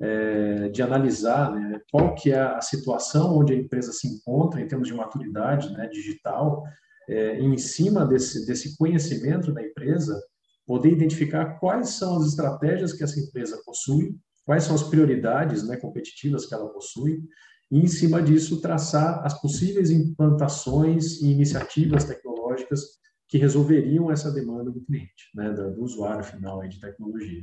é, 0.00 0.68
de 0.68 0.80
analisar 0.80 1.50
né, 1.50 1.80
qual 1.90 2.14
que 2.14 2.30
é 2.30 2.38
a 2.38 2.60
situação 2.60 3.36
onde 3.36 3.52
a 3.52 3.56
empresa 3.56 3.90
se 3.90 4.06
encontra 4.06 4.60
em 4.60 4.68
termos 4.68 4.86
de 4.86 4.94
maturidade 4.94 5.72
né, 5.72 5.88
digital, 5.88 6.62
é, 7.08 7.40
em 7.40 7.58
cima 7.58 8.06
desse, 8.06 8.46
desse 8.46 8.76
conhecimento 8.76 9.52
da 9.52 9.60
empresa, 9.60 10.22
poder 10.64 10.92
identificar 10.92 11.58
quais 11.58 11.88
são 11.88 12.16
as 12.18 12.28
estratégias 12.28 12.92
que 12.92 13.02
essa 13.02 13.18
empresa 13.18 13.60
possui, 13.66 14.16
quais 14.44 14.64
são 14.64 14.74
as 14.74 14.82
prioridades 14.82 15.66
né, 15.66 15.76
competitivas 15.76 16.46
que 16.46 16.54
ela 16.54 16.68
possui, 16.68 17.22
e, 17.70 17.78
em 17.78 17.86
cima 17.86 18.20
disso, 18.22 18.60
traçar 18.60 19.24
as 19.24 19.40
possíveis 19.40 19.90
implantações 19.90 21.22
e 21.22 21.30
iniciativas 21.30 22.04
tecnológicas 22.04 22.80
que 23.26 23.38
resolveriam 23.38 24.10
essa 24.10 24.30
demanda 24.30 24.70
do 24.70 24.84
cliente, 24.84 25.30
né, 25.34 25.50
do, 25.50 25.82
usuário 25.82 26.22
final 26.22 26.60
de 26.68 26.78
tecnologia. 26.78 27.42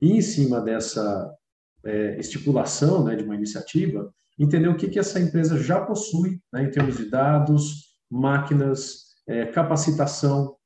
E 0.00 0.12
em 0.12 0.22
cima 0.22 0.60
dessa 0.60 1.34
é, 1.84 2.20
estipulação 2.20 3.04
né, 3.04 3.16
de 3.16 3.24
uma 3.24 3.34
iniciativa, 3.34 4.14
entender 4.38 4.68
o 4.68 4.76
que, 4.76 4.88
que 4.88 4.98
essa 4.98 5.18
empresa 5.18 5.58
já 5.58 5.80
possui 5.80 6.40
né, 6.52 6.62
em 6.62 6.70
termos 6.70 6.96
de 6.96 7.10
dados, 7.10 7.96
máquinas, 8.08 9.08
é, 9.26 9.46
capacitação, 9.46 10.56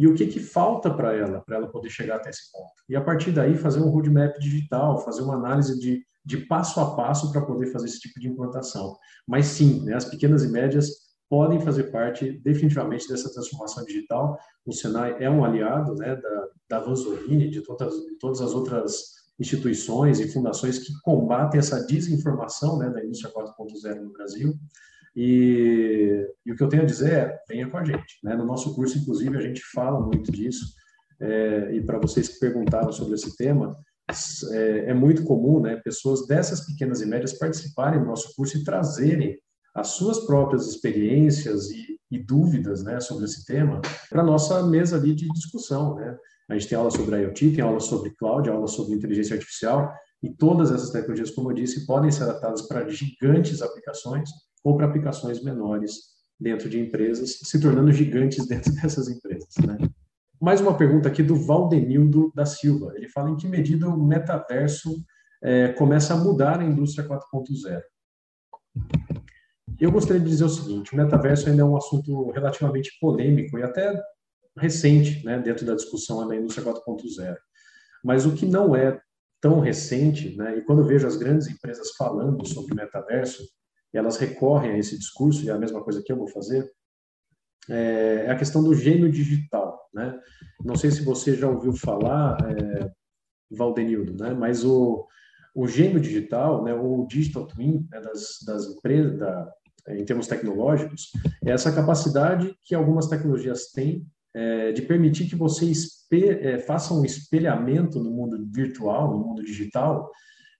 e 0.00 0.06
o 0.06 0.14
que, 0.14 0.26
que 0.26 0.40
falta 0.40 0.90
para 0.90 1.14
ela, 1.14 1.42
para 1.42 1.56
ela 1.56 1.68
poder 1.68 1.90
chegar 1.90 2.16
até 2.16 2.30
esse 2.30 2.50
ponto. 2.50 2.72
E 2.88 2.96
a 2.96 3.02
partir 3.02 3.32
daí 3.32 3.54
fazer 3.54 3.80
um 3.80 3.90
roadmap 3.90 4.34
digital, 4.38 5.04
fazer 5.04 5.20
uma 5.20 5.34
análise 5.34 5.78
de, 5.78 6.02
de 6.24 6.38
passo 6.38 6.80
a 6.80 6.96
passo 6.96 7.30
para 7.30 7.42
poder 7.42 7.66
fazer 7.66 7.84
esse 7.84 8.00
tipo 8.00 8.18
de 8.18 8.26
implantação. 8.26 8.96
Mas 9.28 9.44
sim, 9.44 9.84
né, 9.84 9.92
as 9.92 10.06
pequenas 10.06 10.42
e 10.42 10.48
médias 10.48 10.88
podem 11.28 11.60
fazer 11.60 11.92
parte 11.92 12.32
definitivamente 12.42 13.06
dessa 13.06 13.30
transformação 13.30 13.84
digital. 13.84 14.38
O 14.64 14.72
Senai 14.72 15.22
é 15.22 15.28
um 15.28 15.44
aliado 15.44 15.94
né, 15.96 16.16
da, 16.16 16.48
da 16.70 16.80
Vanzolini, 16.80 17.50
de 17.50 17.60
todas, 17.60 17.92
de 17.92 18.16
todas 18.18 18.40
as 18.40 18.54
outras 18.54 19.20
instituições 19.38 20.18
e 20.18 20.32
fundações 20.32 20.78
que 20.78 20.98
combatem 21.02 21.58
essa 21.58 21.84
desinformação 21.84 22.78
né, 22.78 22.88
da 22.88 23.04
indústria 23.04 23.34
4.0 23.34 24.00
no 24.00 24.12
Brasil. 24.12 24.54
E, 25.14 26.26
e, 26.46 26.52
o 26.52 26.56
que 26.56 26.62
eu 26.62 26.68
tenho 26.68 26.82
a 26.82 26.86
dizer 26.86 27.12
é, 27.12 27.38
venha 27.48 27.68
com 27.68 27.78
a 27.78 27.84
gente. 27.84 28.18
Né? 28.22 28.34
No 28.36 28.46
nosso 28.46 28.74
curso, 28.74 28.98
inclusive, 28.98 29.36
a 29.36 29.40
gente 29.40 29.62
fala 29.72 30.00
muito 30.00 30.30
disso. 30.30 30.66
É, 31.20 31.74
e 31.74 31.82
para 31.82 31.98
vocês 31.98 32.28
que 32.28 32.40
perguntaram 32.40 32.92
sobre 32.92 33.14
esse 33.14 33.36
tema, 33.36 33.76
é, 34.52 34.90
é, 34.90 34.94
muito 34.94 35.24
comum 35.24 35.60
né, 35.60 35.76
pessoas 35.76 36.26
dessas 36.26 36.66
pequenas 36.66 37.00
e 37.00 37.06
médias 37.06 37.34
participarem 37.34 38.00
do 38.00 38.06
nosso 38.06 38.34
curso 38.34 38.56
e 38.56 38.64
trazerem 38.64 39.38
as 39.74 39.88
suas 39.88 40.20
próprias 40.26 40.66
experiências 40.66 41.70
e, 41.70 41.98
e 42.10 42.18
dúvidas 42.18 42.82
né, 42.82 42.98
sobre 43.00 43.24
esse 43.24 43.44
tema 43.44 43.80
para 44.08 44.22
a 44.22 44.24
nossa 44.24 44.66
mesa 44.66 44.96
ali 44.96 45.14
de 45.14 45.28
discussão. 45.28 45.94
Né? 45.94 46.16
A 46.48 46.54
gente 46.54 46.68
tem 46.68 46.78
aula 46.78 46.90
sobre 46.90 47.16
IoT, 47.22 47.52
tem 47.52 47.62
aula 47.62 47.78
sobre 47.78 48.10
cloud, 48.16 48.48
aula 48.48 48.66
sobre 48.66 48.94
inteligência 48.94 49.34
artificial, 49.34 49.92
e 50.22 50.30
todas 50.30 50.70
essas 50.70 50.90
tecnologias, 50.90 51.30
como 51.30 51.50
eu 51.50 51.54
disse, 51.54 51.86
podem 51.86 52.10
ser 52.10 52.24
adaptadas 52.24 52.62
para 52.62 52.88
gigantes 52.88 53.62
aplicações 53.62 54.28
ou 54.62 54.76
para 54.76 54.86
aplicações 54.86 55.42
menores 55.42 56.10
dentro 56.38 56.68
de 56.68 56.80
empresas, 56.80 57.38
se 57.42 57.60
tornando 57.60 57.92
gigantes 57.92 58.46
dentro 58.48 58.72
dessas 58.74 59.08
empresas. 59.08 59.54
Né? 59.66 59.78
Mais 60.40 60.60
uma 60.60 60.76
pergunta 60.76 61.08
aqui 61.08 61.22
do 61.22 61.36
Valdenildo 61.36 62.32
da 62.34 62.46
Silva. 62.46 62.92
Ele 62.96 63.08
fala 63.08 63.30
em 63.30 63.36
que 63.36 63.46
medida 63.46 63.88
o 63.88 64.02
metaverso 64.02 65.04
é, 65.42 65.68
começa 65.72 66.14
a 66.14 66.16
mudar 66.16 66.60
a 66.60 66.64
indústria 66.64 67.06
4.0. 67.06 67.80
Eu 69.78 69.90
gostaria 69.90 70.20
de 70.20 70.28
dizer 70.28 70.44
o 70.44 70.48
seguinte: 70.48 70.92
o 70.92 70.96
metaverso 70.96 71.48
ainda 71.48 71.62
é 71.62 71.64
um 71.64 71.76
assunto 71.76 72.30
relativamente 72.30 72.90
polêmico 73.00 73.58
e 73.58 73.62
até 73.62 74.00
recente 74.56 75.24
né, 75.24 75.38
dentro 75.38 75.64
da 75.64 75.74
discussão 75.74 76.26
da 76.26 76.36
indústria 76.36 76.66
4.0. 76.66 77.36
Mas 78.04 78.26
o 78.26 78.34
que 78.34 78.46
não 78.46 78.74
é 78.74 79.00
tão 79.40 79.60
recente, 79.60 80.36
né, 80.36 80.58
e 80.58 80.62
quando 80.62 80.80
eu 80.80 80.86
vejo 80.86 81.06
as 81.06 81.16
grandes 81.16 81.48
empresas 81.48 81.92
falando 81.96 82.46
sobre 82.46 82.74
metaverso, 82.74 83.42
elas 83.98 84.16
recorrem 84.16 84.72
a 84.72 84.78
esse 84.78 84.98
discurso, 84.98 85.44
e 85.44 85.48
é 85.48 85.52
a 85.52 85.58
mesma 85.58 85.82
coisa 85.82 86.02
que 86.02 86.12
eu 86.12 86.16
vou 86.16 86.28
fazer, 86.28 86.70
é, 87.68 88.24
é 88.26 88.30
a 88.30 88.36
questão 88.36 88.62
do 88.62 88.74
gênio 88.74 89.10
digital. 89.10 89.78
Né? 89.92 90.18
Não 90.64 90.76
sei 90.76 90.90
se 90.90 91.04
você 91.04 91.34
já 91.34 91.48
ouviu 91.48 91.72
falar, 91.72 92.38
é, 92.50 92.90
Valdenildo, 93.50 94.16
né? 94.22 94.32
mas 94.32 94.64
o, 94.64 95.06
o 95.54 95.66
gênio 95.66 96.00
digital, 96.00 96.62
né, 96.64 96.72
ou 96.72 97.06
digital 97.06 97.46
twin 97.46 97.86
né, 97.90 98.00
das, 98.00 98.38
das 98.46 98.66
empresas, 98.66 99.18
da, 99.18 99.52
em 99.88 100.04
termos 100.04 100.28
tecnológicos, 100.28 101.10
é 101.44 101.50
essa 101.50 101.72
capacidade 101.72 102.54
que 102.62 102.74
algumas 102.74 103.08
tecnologias 103.08 103.72
têm 103.72 104.06
é, 104.34 104.72
de 104.72 104.82
permitir 104.82 105.28
que 105.28 105.34
você 105.34 105.72
é, 106.12 106.58
faça 106.58 106.94
um 106.94 107.04
espelhamento 107.04 108.00
no 108.00 108.10
mundo 108.10 108.38
virtual, 108.52 109.10
no 109.10 109.26
mundo 109.26 109.42
digital, 109.42 110.10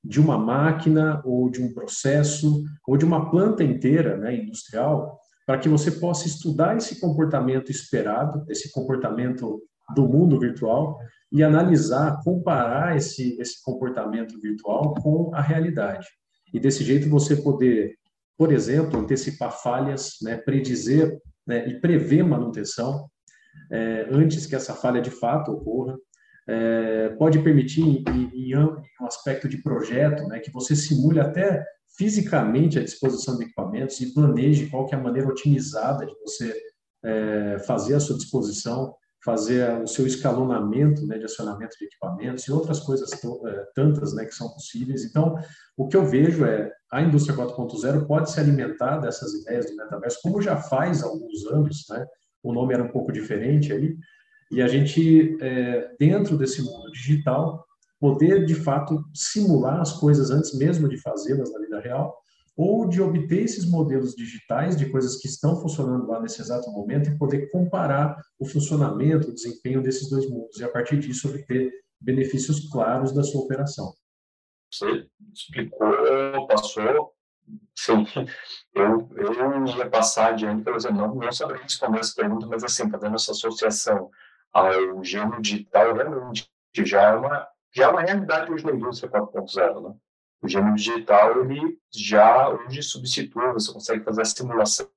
de 0.02 0.20
uma 0.20 0.38
máquina 0.38 1.20
ou 1.24 1.50
de 1.50 1.62
um 1.62 1.72
processo 1.72 2.64
ou 2.86 2.96
de 2.96 3.04
uma 3.04 3.30
planta 3.30 3.62
inteira, 3.62 4.16
né, 4.16 4.34
industrial, 4.34 5.18
para 5.46 5.58
que 5.58 5.68
você 5.68 5.90
possa 5.90 6.26
estudar 6.26 6.76
esse 6.76 7.00
comportamento 7.00 7.70
esperado, 7.70 8.44
esse 8.48 8.72
comportamento 8.72 9.62
do 9.94 10.08
mundo 10.08 10.38
virtual 10.38 10.98
e 11.32 11.42
analisar, 11.42 12.20
comparar 12.22 12.96
esse 12.96 13.40
esse 13.40 13.62
comportamento 13.62 14.40
virtual 14.40 14.94
com 14.94 15.34
a 15.34 15.40
realidade. 15.40 16.06
E 16.52 16.58
desse 16.58 16.82
jeito 16.84 17.08
você 17.08 17.36
poder, 17.36 17.94
por 18.36 18.52
exemplo, 18.52 18.98
antecipar 18.98 19.52
falhas, 19.52 20.16
né, 20.22 20.36
predizer 20.36 21.18
né, 21.46 21.68
e 21.68 21.80
prever 21.80 22.22
manutenção 22.22 23.08
é, 23.70 24.06
antes 24.10 24.46
que 24.46 24.54
essa 24.54 24.74
falha 24.74 25.00
de 25.00 25.10
fato 25.10 25.52
ocorra 25.52 25.96
é, 26.48 27.10
pode 27.18 27.38
permitir, 27.40 27.82
em, 27.82 28.30
em, 28.34 28.56
um 28.56 29.06
aspecto 29.06 29.48
de 29.48 29.62
projeto, 29.62 30.24
né, 30.24 30.38
que 30.40 30.50
você 30.50 30.74
simule 30.74 31.20
até 31.20 31.64
fisicamente 31.96 32.78
a 32.78 32.84
disposição 32.84 33.36
de 33.36 33.44
equipamentos 33.44 34.00
e 34.00 34.12
planeje 34.12 34.68
qual 34.68 34.86
que 34.86 34.94
é 34.94 34.98
a 34.98 35.02
maneira 35.02 35.28
otimizada 35.28 36.06
de 36.06 36.12
você 36.22 36.54
é, 37.04 37.58
fazer 37.66 37.94
a 37.94 38.00
sua 38.00 38.16
disposição, 38.16 38.94
fazer 39.24 39.82
o 39.82 39.86
seu 39.86 40.06
escalonamento 40.06 41.06
né, 41.06 41.18
de 41.18 41.24
acionamento 41.24 41.76
de 41.78 41.84
equipamentos 41.84 42.44
e 42.44 42.52
outras 42.52 42.80
coisas 42.80 43.12
é, 43.12 43.66
tantas 43.74 44.14
né, 44.14 44.24
que 44.24 44.34
são 44.34 44.48
possíveis. 44.48 45.04
Então, 45.04 45.36
o 45.76 45.88
que 45.88 45.96
eu 45.96 46.06
vejo 46.06 46.44
é 46.44 46.70
a 46.90 47.02
indústria 47.02 47.36
4.0 47.36 48.06
pode 48.06 48.30
se 48.30 48.40
alimentar 48.40 48.98
dessas 48.98 49.32
ideias 49.34 49.66
do 49.66 49.76
metaverso, 49.76 50.18
como 50.22 50.40
já 50.40 50.56
faz 50.56 51.02
há 51.02 51.06
alguns 51.06 51.46
anos, 51.46 51.84
né? 51.90 52.04
o 52.42 52.52
nome 52.52 52.74
era 52.74 52.82
um 52.82 52.90
pouco 52.90 53.12
diferente 53.12 53.72
aí, 53.72 53.94
e 54.50 54.60
a 54.60 54.66
gente, 54.66 55.36
é, 55.40 55.94
dentro 55.98 56.36
desse 56.36 56.62
mundo 56.62 56.90
digital, 56.90 57.64
poder 58.00 58.44
de 58.44 58.54
fato 58.54 59.04
simular 59.14 59.80
as 59.80 59.92
coisas 59.92 60.30
antes 60.30 60.56
mesmo 60.56 60.88
de 60.88 61.00
fazê-las 61.00 61.52
na 61.52 61.60
vida 61.60 61.80
real, 61.80 62.16
ou 62.56 62.88
de 62.88 63.00
obter 63.00 63.44
esses 63.44 63.70
modelos 63.70 64.14
digitais 64.14 64.76
de 64.76 64.90
coisas 64.90 65.16
que 65.16 65.28
estão 65.28 65.60
funcionando 65.60 66.06
lá 66.06 66.20
nesse 66.20 66.40
exato 66.40 66.70
momento 66.70 67.08
e 67.08 67.16
poder 67.16 67.50
comparar 67.50 68.20
o 68.38 68.44
funcionamento, 68.44 69.28
o 69.28 69.34
desempenho 69.34 69.82
desses 69.82 70.10
dois 70.10 70.28
mundos, 70.28 70.58
e 70.58 70.64
a 70.64 70.68
partir 70.68 70.98
disso 70.98 71.28
obter 71.28 71.72
benefícios 72.00 72.68
claros 72.70 73.12
da 73.12 73.22
sua 73.22 73.42
operação. 73.42 73.92
Você 74.72 75.06
explicou, 75.32 76.46
passou. 76.46 77.12
Sim, 77.74 78.06
eu, 78.74 79.08
eu 79.16 79.66
ia 79.66 79.88
passar 79.88 80.32
adiante, 80.32 80.62
por 80.62 80.76
exemplo, 80.76 80.98
não, 80.98 81.14
não 81.14 81.32
saberia 81.32 81.62
responder 81.62 81.98
essa 81.98 82.14
pergunta, 82.14 82.46
mas 82.46 82.62
assim, 82.62 82.88
fazendo 82.88 83.14
essa 83.16 83.32
associação 83.32 84.10
ao 84.52 85.02
gênero 85.04 85.40
digital 85.40 85.94
realmente 85.94 86.50
já 86.74 87.02
é 87.02 87.14
uma 87.14 87.48
já 87.72 87.84
é 87.84 87.88
uma 87.88 88.00
realidade 88.00 88.50
hoje 88.50 88.66
na 88.66 88.72
indústria 88.72 89.10
4.0, 89.10 89.88
né? 89.88 89.94
O 90.42 90.48
gênero 90.48 90.74
digital 90.74 91.40
ele 91.40 91.78
já 91.92 92.48
hoje 92.48 92.82
substitui, 92.82 93.52
você 93.52 93.72
consegue 93.72 94.02
fazer 94.02 94.22
a 94.22 94.24
simulação, 94.24 94.88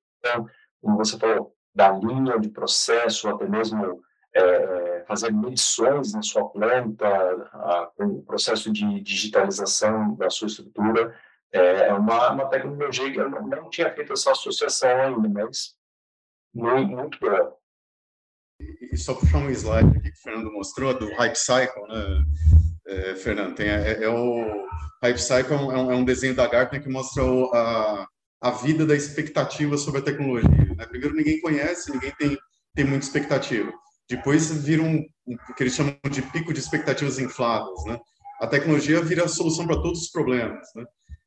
como 0.80 0.96
você 0.96 1.16
falou, 1.16 1.54
da 1.72 1.92
linha 1.92 2.38
de 2.38 2.48
processo, 2.48 3.28
até 3.28 3.46
mesmo 3.46 4.02
é, 4.34 5.04
fazer 5.06 5.32
medições 5.32 6.12
na 6.12 6.22
sua 6.22 6.48
planta, 6.48 7.06
a, 7.06 7.90
o 7.98 8.22
processo 8.22 8.72
de 8.72 9.00
digitalização 9.00 10.16
da 10.16 10.30
sua 10.30 10.48
estrutura. 10.48 11.16
É, 11.52 11.88
é 11.88 11.94
uma, 11.94 12.30
uma 12.32 12.48
tecnologia 12.48 13.12
que 13.12 13.20
eu 13.20 13.30
não, 13.30 13.46
não 13.46 13.70
tinha 13.70 13.92
feito 13.94 14.12
essa 14.12 14.32
associação 14.32 14.90
ainda, 14.90 15.28
mas 15.28 15.76
muito, 16.52 16.90
muito 16.90 17.20
boa 17.20 17.56
e 18.60 18.96
só 18.96 19.14
puxar 19.14 19.38
um 19.38 19.50
slide 19.50 19.88
aqui 19.88 20.10
que 20.10 20.18
o 20.18 20.22
Fernando 20.22 20.52
mostrou, 20.52 20.96
do 20.96 21.12
Hype 21.14 21.36
Cycle, 21.36 21.82
né, 21.88 22.24
é, 22.86 23.14
Fernando? 23.16 23.54
Tem, 23.54 23.68
é, 23.68 24.04
é, 24.04 24.08
o 24.08 24.66
Hype 25.02 25.18
Cycle 25.18 25.54
é 25.54 25.56
um, 25.56 25.92
é 25.92 25.96
um 25.96 26.04
desenho 26.04 26.34
da 26.34 26.46
Gartner 26.46 26.82
que 26.82 26.88
mostra 26.88 27.24
o, 27.24 27.52
a, 27.52 28.06
a 28.40 28.50
vida 28.50 28.86
da 28.86 28.94
expectativa 28.94 29.76
sobre 29.76 30.00
a 30.00 30.04
tecnologia. 30.04 30.74
Né? 30.76 30.86
Primeiro, 30.86 31.14
ninguém 31.14 31.40
conhece, 31.40 31.90
ninguém 31.90 32.12
tem, 32.18 32.38
tem 32.74 32.84
muita 32.84 33.04
expectativa. 33.04 33.72
Depois 34.08 34.50
vira 34.62 34.82
um, 34.82 35.04
um 35.26 35.36
que 35.56 35.62
eles 35.62 35.74
chamam 35.74 35.96
de 36.10 36.22
pico 36.22 36.52
de 36.52 36.60
expectativas 36.60 37.18
infladas, 37.18 37.84
né? 37.86 37.98
A 38.38 38.46
tecnologia 38.46 39.00
vira 39.00 39.24
a 39.24 39.28
solução 39.28 39.66
para 39.66 39.80
todos 39.80 40.02
os 40.02 40.10
problemas, 40.10 40.68
né? 40.74 40.84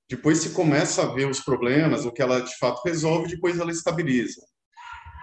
Depois 0.08 0.38
se 0.38 0.52
começa 0.52 1.02
a 1.02 1.14
ver 1.14 1.28
os 1.28 1.40
problemas, 1.40 2.06
o 2.06 2.12
que 2.12 2.22
ela 2.22 2.40
de 2.40 2.56
fato 2.60 2.84
resolve, 2.86 3.30
depois 3.30 3.58
ela 3.58 3.72
estabiliza 3.72 4.42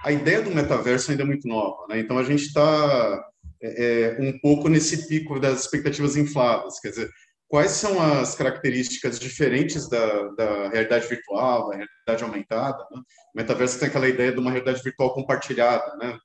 a 0.04 0.12
ideia 0.12 0.42
do 0.42 0.54
metaverso 0.54 1.10
ainda 1.10 1.22
é 1.22 1.26
muito 1.26 1.48
nova, 1.48 1.86
né? 1.88 1.98
Então 1.98 2.18
a 2.18 2.22
gente 2.22 2.44
está 2.44 3.24
é, 3.62 4.16
é, 4.18 4.20
um 4.20 4.38
pouco 4.38 4.68
nesse 4.68 5.08
pico 5.08 5.40
das 5.40 5.60
expectativas 5.62 6.14
infladas, 6.14 6.78
quer 6.78 6.90
dizer, 6.90 7.10
quais 7.48 7.70
são 7.70 8.00
as 8.02 8.34
características 8.34 9.18
diferentes 9.18 9.88
da, 9.88 10.28
da 10.32 10.68
realidade 10.68 11.08
virtual, 11.08 11.70
da 11.70 11.76
realidade 11.76 12.22
aumentada? 12.22 12.86
Né? 12.90 13.00
O 13.34 13.38
metaverso 13.38 13.78
tem 13.78 13.88
aquela 13.88 14.06
ideia 14.06 14.30
de 14.30 14.38
uma 14.38 14.50
realidade 14.50 14.82
virtual 14.82 15.14
compartilhada, 15.14 15.96
né? 15.96 16.18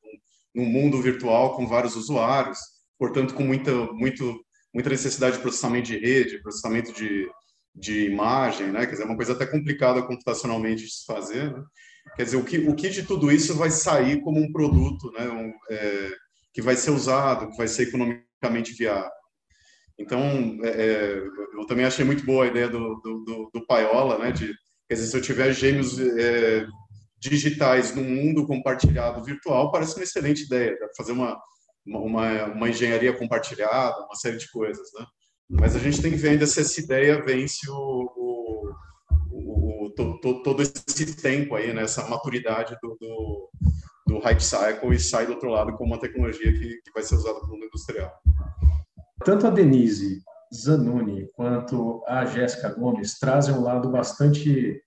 Num 0.53 0.65
mundo 0.65 1.01
virtual 1.01 1.55
com 1.55 1.65
vários 1.65 1.95
usuários, 1.95 2.59
portanto 2.98 3.33
com 3.33 3.43
muita, 3.43 3.71
muito, 3.93 4.43
muita 4.74 4.89
necessidade 4.89 5.38
de 5.38 5.41
processamento 5.41 5.88
de 5.88 5.98
rede, 5.98 6.41
processamento 6.41 6.91
de, 6.91 7.29
de 7.74 8.07
imagem, 8.07 8.74
né? 8.74 8.86
Quer 8.86 8.91
dizer, 8.91 9.03
é 9.03 9.05
uma 9.05 9.15
coisa 9.15 9.31
até 9.31 9.45
complicada 9.45 10.01
computacionalmente 10.01 10.83
de 10.83 10.91
se 10.91 11.05
fazer, 11.05 11.53
né? 11.53 11.63
Quer 12.15 12.23
dizer, 12.23 12.37
o 12.37 12.43
que, 12.43 12.57
o 12.57 12.75
que 12.75 12.89
de 12.89 13.03
tudo 13.03 13.31
isso 13.31 13.55
vai 13.55 13.71
sair 13.71 14.21
como 14.21 14.39
um 14.39 14.51
produto, 14.51 15.11
né? 15.11 15.29
Um, 15.29 15.53
é, 15.69 16.11
que 16.53 16.61
vai 16.61 16.75
ser 16.75 16.91
usado, 16.91 17.49
que 17.51 17.57
vai 17.57 17.67
ser 17.67 17.83
economicamente 17.83 18.73
viável. 18.73 19.11
Então, 19.97 20.57
é, 20.63 20.69
é 20.69 21.23
eu 21.57 21.65
também 21.65 21.85
achei 21.85 22.05
muito 22.05 22.25
boa 22.25 22.45
a 22.45 22.47
ideia 22.47 22.69
do, 22.69 22.95
do, 23.03 23.49
do, 23.53 23.65
Paiola, 23.65 24.17
né? 24.17 24.31
De, 24.31 24.53
quer 24.87 24.95
dizer, 24.95 25.07
se 25.07 25.17
eu 25.17 25.21
tiver 25.21 25.53
gêmeos 25.53 25.99
é, 25.99 26.65
digitais 27.19 27.93
no 27.93 28.03
mundo 28.03 28.47
compartilhado 28.47 29.23
virtual, 29.23 29.71
parece 29.71 29.95
uma 29.95 30.03
excelente 30.03 30.45
ideia, 30.45 30.77
fazer 30.95 31.11
uma, 31.11 31.37
uma, 31.85 32.45
uma 32.45 32.69
engenharia 32.69 33.13
compartilhada, 33.13 34.05
uma 34.05 34.15
série 34.15 34.37
de 34.37 34.49
coisas, 34.49 34.87
né? 34.97 35.05
Mas 35.49 35.75
a 35.75 35.79
gente 35.79 36.01
tem 36.01 36.11
que 36.11 36.17
ver 36.17 36.29
ainda 36.29 36.45
se 36.45 36.59
essa 36.61 36.79
ideia 36.79 37.23
vence 37.23 37.69
o, 37.69 37.73
o, 40.01 40.11
o 40.11 40.19
to, 40.19 40.43
todo 40.43 40.61
esse 40.61 41.15
tempo 41.15 41.55
aí, 41.55 41.73
né? 41.73 41.83
essa 41.83 42.07
maturidade 42.07 42.77
do, 42.81 42.97
do, 42.99 43.49
do 44.07 44.19
hype 44.19 44.41
cycle 44.41 44.93
e 44.93 44.99
sai 44.99 45.25
do 45.25 45.33
outro 45.33 45.49
lado 45.49 45.73
como 45.73 45.93
uma 45.93 45.99
tecnologia 45.99 46.51
que, 46.51 46.81
que 46.81 46.91
vai 46.93 47.03
ser 47.03 47.15
usada 47.15 47.39
no 47.39 47.47
mundo 47.47 47.65
industrial. 47.65 48.11
Tanto 49.23 49.47
a 49.47 49.49
Denise 49.49 50.21
Zanoni 50.53 51.29
quanto 51.33 52.03
a 52.07 52.25
Jéssica 52.25 52.69
Gomes 52.69 53.19
trazem 53.19 53.53
um 53.53 53.61
lado 53.61 53.89
bastante 53.89 54.81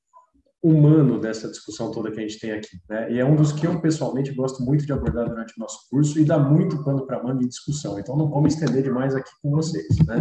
humano 0.63 1.19
dessa 1.19 1.49
discussão 1.49 1.91
toda 1.91 2.11
que 2.11 2.21
a 2.21 2.23
gente 2.23 2.39
tem 2.39 2.53
aqui. 2.53 2.79
Né? 2.89 3.13
E 3.13 3.19
é 3.19 3.25
um 3.25 3.35
dos 3.35 3.53
que 3.53 3.67
eu, 3.67 3.81
pessoalmente, 3.81 4.33
gosto 4.33 4.63
muito 4.63 4.87
de 4.87 4.93
abordar 4.93 5.29
durante 5.29 5.55
o 5.57 5.61
nosso 5.61 5.89
curso 5.91 6.21
e 6.21 6.25
dá 6.25 6.39
muito 6.39 6.85
pano 6.85 7.05
para 7.05 7.23
manga 7.23 7.43
em 7.43 7.49
discussão. 7.49 7.99
Então, 7.99 8.17
não 8.17 8.31
vou 8.31 8.41
me 8.41 8.49
estender 8.49 8.83
demais 8.83 9.15
aqui 9.15 9.31
com 9.43 9.51
vocês. 9.51 9.89
Né? 10.07 10.21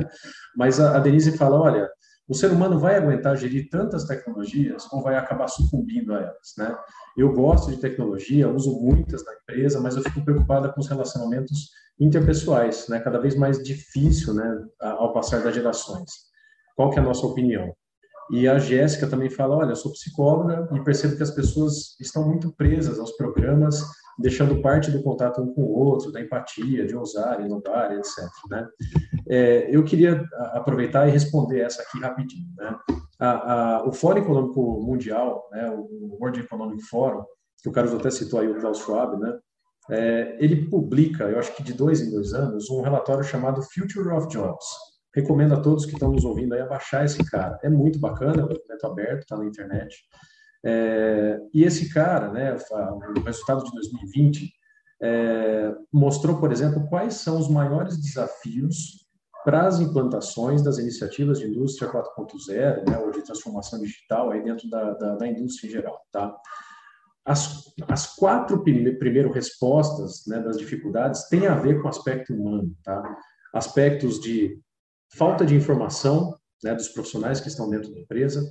Mas 0.56 0.80
a, 0.80 0.98
a 0.98 1.00
Denise 1.00 1.38
fala, 1.38 1.60
olha, 1.60 1.88
o 2.32 2.34
ser 2.34 2.50
humano 2.50 2.80
vai 2.80 2.96
aguentar 2.96 3.36
gerir 3.36 3.70
tantas 3.70 4.06
tecnologias 4.06 4.88
ou 4.94 5.04
vai 5.04 5.18
acabar 5.18 5.50
sucumbindo 5.50 6.14
a 6.14 6.22
elas, 6.22 6.54
né? 6.58 6.74
Eu 7.18 7.34
gosto 7.34 7.70
de 7.70 7.78
tecnologia, 7.78 8.50
uso 8.50 8.80
muitas 8.80 9.26
na 9.26 9.34
empresa, 9.34 9.82
mas 9.82 9.98
eu 9.98 10.04
fico 10.04 10.24
preocupada 10.24 10.72
com 10.72 10.80
os 10.80 10.88
relacionamentos 10.88 11.72
interpessoais, 12.00 12.88
né? 12.88 13.02
Cada 13.02 13.20
vez 13.20 13.36
mais 13.36 13.62
difícil, 13.62 14.34
né, 14.34 14.66
ao 14.80 15.12
passar 15.12 15.44
das 15.44 15.54
gerações. 15.54 16.10
Qual 16.74 16.90
que 16.90 17.00
é 17.00 17.02
a 17.02 17.06
nossa 17.06 17.28
opinião? 17.28 17.76
E 18.32 18.48
a 18.48 18.58
Jéssica 18.58 19.08
também 19.08 19.30
fala, 19.30 19.58
olha, 19.58 19.76
sou 19.76 19.92
psicóloga 19.92 20.70
e 20.74 20.84
percebo 20.84 21.18
que 21.18 21.24
as 21.24 21.32
pessoas 21.32 22.00
estão 22.00 22.26
muito 22.26 22.54
presas 22.56 22.98
aos 22.98 23.12
programas, 23.12 23.84
deixando 24.18 24.62
parte 24.62 24.90
do 24.90 25.04
contato 25.04 25.42
um 25.42 25.54
com 25.54 25.62
o 25.62 25.78
outro, 25.78 26.12
da 26.12 26.22
empatia, 26.22 26.86
de 26.86 26.96
ousar, 26.96 27.42
inovar, 27.42 27.92
etc. 27.92 28.24
Né? 28.50 28.68
É, 29.30 29.76
eu 29.76 29.84
queria 29.84 30.24
aproveitar 30.54 31.08
e 31.08 31.12
responder 31.12 31.60
essa 31.60 31.82
aqui 31.82 32.00
rapidinho. 32.00 32.48
Né? 32.56 32.78
A, 33.20 33.54
a, 33.54 33.88
o 33.88 33.92
Fórum 33.92 34.22
Econômico 34.22 34.82
Mundial, 34.82 35.50
né, 35.52 35.70
o 35.70 36.18
World 36.20 36.40
Economic 36.40 36.82
Forum, 36.84 37.24
que 37.62 37.70
o 37.70 37.72
Carlos 37.72 37.94
até 37.94 38.10
citou 38.10 38.40
aí 38.40 38.48
o 38.48 38.60
Klaus 38.60 38.80
Schwab, 38.80 39.20
né, 39.20 39.38
é, 39.90 40.38
ele 40.40 40.70
publica, 40.70 41.26
eu 41.26 41.38
acho 41.38 41.54
que 41.56 41.64
de 41.64 41.74
dois 41.74 42.02
em 42.02 42.12
dois 42.12 42.34
anos, 42.34 42.70
um 42.70 42.82
relatório 42.82 43.24
chamado 43.24 43.62
Future 43.62 44.10
of 44.10 44.28
Jobs, 44.30 44.66
Recomendo 45.14 45.54
a 45.54 45.62
todos 45.62 45.86
que 45.86 45.94
estão 45.94 46.12
nos 46.12 46.24
ouvindo 46.24 46.54
aí 46.54 46.62
a 46.62 46.66
baixar 46.66 47.06
esse 47.06 47.24
cara. 47.30 47.60
É 47.64 47.70
muito 47.70 48.00
bacana, 48.00 48.42
é 48.42 48.46
um 48.46 48.48
documento 48.48 48.86
aberto, 48.86 49.22
está 49.22 49.38
na 49.38 49.46
internet. 49.46 49.98
É, 50.64 51.40
e 51.54 51.64
esse 51.64 51.92
cara, 51.94 52.32
né, 52.32 52.56
o 53.18 53.22
resultado 53.22 53.64
de 53.64 53.72
2020, 53.72 54.52
é, 55.02 55.74
mostrou, 55.92 56.40
por 56.40 56.52
exemplo, 56.52 56.88
quais 56.88 57.16
são 57.16 57.40
os 57.40 57.50
maiores 57.50 57.98
desafios 57.98 59.02
para 59.44 59.66
as 59.66 59.80
implantações 59.80 60.62
das 60.62 60.78
iniciativas 60.78 61.40
de 61.40 61.48
indústria 61.48 61.92
4.0, 61.92 62.88
né, 62.88 62.98
ou 63.00 63.12
de 63.12 63.24
transformação 63.24 63.80
digital 63.80 64.30
aí 64.30 64.44
dentro 64.44 64.70
da, 64.70 64.94
da, 64.94 65.16
da 65.16 65.28
indústria 65.28 65.68
em 65.68 65.72
geral, 65.72 66.00
tá? 66.12 66.36
As, 67.26 67.72
as 67.88 68.16
quatro 68.16 68.64
primeiras 68.64 69.34
respostas 69.34 70.24
né, 70.28 70.40
das 70.40 70.58
dificuldades 70.58 71.28
têm 71.28 71.48
a 71.48 71.56
ver 71.56 71.80
com 71.80 71.88
o 71.88 71.90
aspecto 71.90 72.34
humano, 72.34 72.76
tá? 72.84 73.18
Aspectos 73.54 74.20
de 74.20 74.60
falta 75.14 75.46
de 75.46 75.56
informação 75.56 76.36
né, 76.64 76.74
dos 76.74 76.88
profissionais 76.88 77.40
que 77.40 77.48
estão 77.48 77.70
dentro 77.70 77.92
da 77.92 78.00
empresa, 78.00 78.44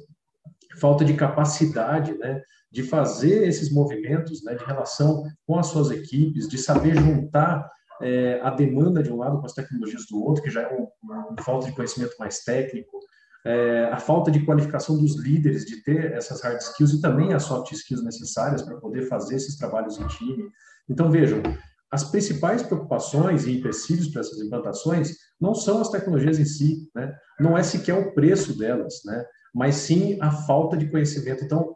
falta 0.78 1.04
de 1.04 1.14
capacidade 1.14 2.16
né, 2.18 2.42
de 2.70 2.82
fazer 2.82 3.46
esses 3.48 3.72
movimentos 3.72 4.42
né, 4.44 4.54
de 4.54 4.64
relação 4.64 5.24
com 5.46 5.58
as 5.58 5.66
suas 5.66 5.90
equipes, 5.90 6.48
de 6.48 6.58
saber 6.58 6.94
juntar 6.94 7.68
é, 8.00 8.40
a 8.42 8.50
demanda 8.50 9.02
de 9.02 9.12
um 9.12 9.16
lado 9.16 9.38
com 9.40 9.46
as 9.46 9.52
tecnologias 9.52 10.06
do 10.06 10.22
outro, 10.22 10.42
que 10.42 10.50
já 10.50 10.62
é 10.62 10.88
uma, 11.02 11.34
falta 11.42 11.66
de 11.66 11.72
conhecimento 11.72 12.14
mais 12.18 12.40
técnico, 12.40 12.98
é, 13.44 13.88
a 13.92 13.98
falta 13.98 14.30
de 14.30 14.44
qualificação 14.44 14.98
dos 14.98 15.18
líderes, 15.18 15.64
de 15.64 15.82
ter 15.82 16.12
essas 16.12 16.42
hard 16.42 16.60
skills 16.60 16.92
e 16.92 17.00
também 17.00 17.32
as 17.32 17.44
soft 17.44 17.72
skills 17.72 18.04
necessárias 18.04 18.62
para 18.62 18.76
poder 18.76 19.08
fazer 19.08 19.36
esses 19.36 19.56
trabalhos 19.56 19.98
em 19.98 20.06
time. 20.08 20.50
Então, 20.88 21.10
vejam, 21.10 21.42
as 21.90 22.04
principais 22.04 22.62
preocupações 22.62 23.46
e 23.46 23.58
empecilhos 23.58 24.08
para 24.08 24.20
essas 24.20 24.40
implantações 24.40 25.16
não 25.40 25.54
são 25.54 25.80
as 25.80 25.90
tecnologias 25.90 26.38
em 26.38 26.44
si, 26.44 26.88
né? 26.94 27.12
não 27.38 27.58
é 27.58 27.62
sequer 27.62 27.94
o 27.94 28.14
preço 28.14 28.56
delas, 28.56 29.00
né? 29.04 29.24
mas 29.54 29.74
sim 29.74 30.16
a 30.20 30.30
falta 30.30 30.76
de 30.76 30.88
conhecimento. 30.88 31.44
Então, 31.44 31.74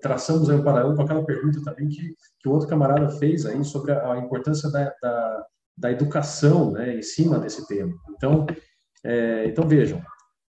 traçamos 0.00 0.48
aí 0.48 0.56
um 0.56 0.62
paralelo 0.62 0.94
com 0.94 1.02
aquela 1.02 1.24
pergunta 1.24 1.60
também 1.64 1.88
que, 1.88 2.14
que 2.40 2.48
o 2.48 2.52
outro 2.52 2.68
camarada 2.68 3.10
fez 3.18 3.44
aí 3.46 3.64
sobre 3.64 3.92
a, 3.92 4.12
a 4.12 4.18
importância 4.18 4.70
da, 4.70 4.92
da, 5.02 5.46
da, 5.76 5.90
educação 5.90 6.70
né, 6.70 6.96
em 6.96 7.02
cima 7.02 7.38
desse 7.38 7.66
tema. 7.66 7.92
Então, 8.16 8.46
é, 9.04 9.46
então 9.46 9.66
vejam, 9.66 10.00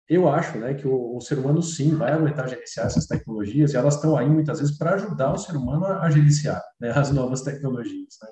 eu 0.08 0.28
acho 0.28 0.58
né, 0.58 0.74
que 0.74 0.86
o, 0.86 1.16
o, 1.16 1.20
ser 1.20 1.38
humano 1.38 1.62
sim 1.62 1.94
vai 1.96 2.12
aguentar 2.12 2.48
gerenciar 2.48 2.86
essas 2.86 3.06
tecnologias 3.06 3.72
e 3.72 3.76
elas 3.76 3.96
estão 3.96 4.16
aí 4.16 4.28
muitas 4.28 4.60
vezes 4.60 4.76
para 4.76 4.94
ajudar 4.94 5.32
o 5.32 5.38
ser 5.38 5.56
humano 5.56 5.86
a, 5.86 6.02
a 6.02 6.10
gerenciar 6.10 6.62
né, 6.80 6.90
as 6.90 7.10
novas 7.10 7.42
tecnologias. 7.42 8.18
Né? 8.22 8.28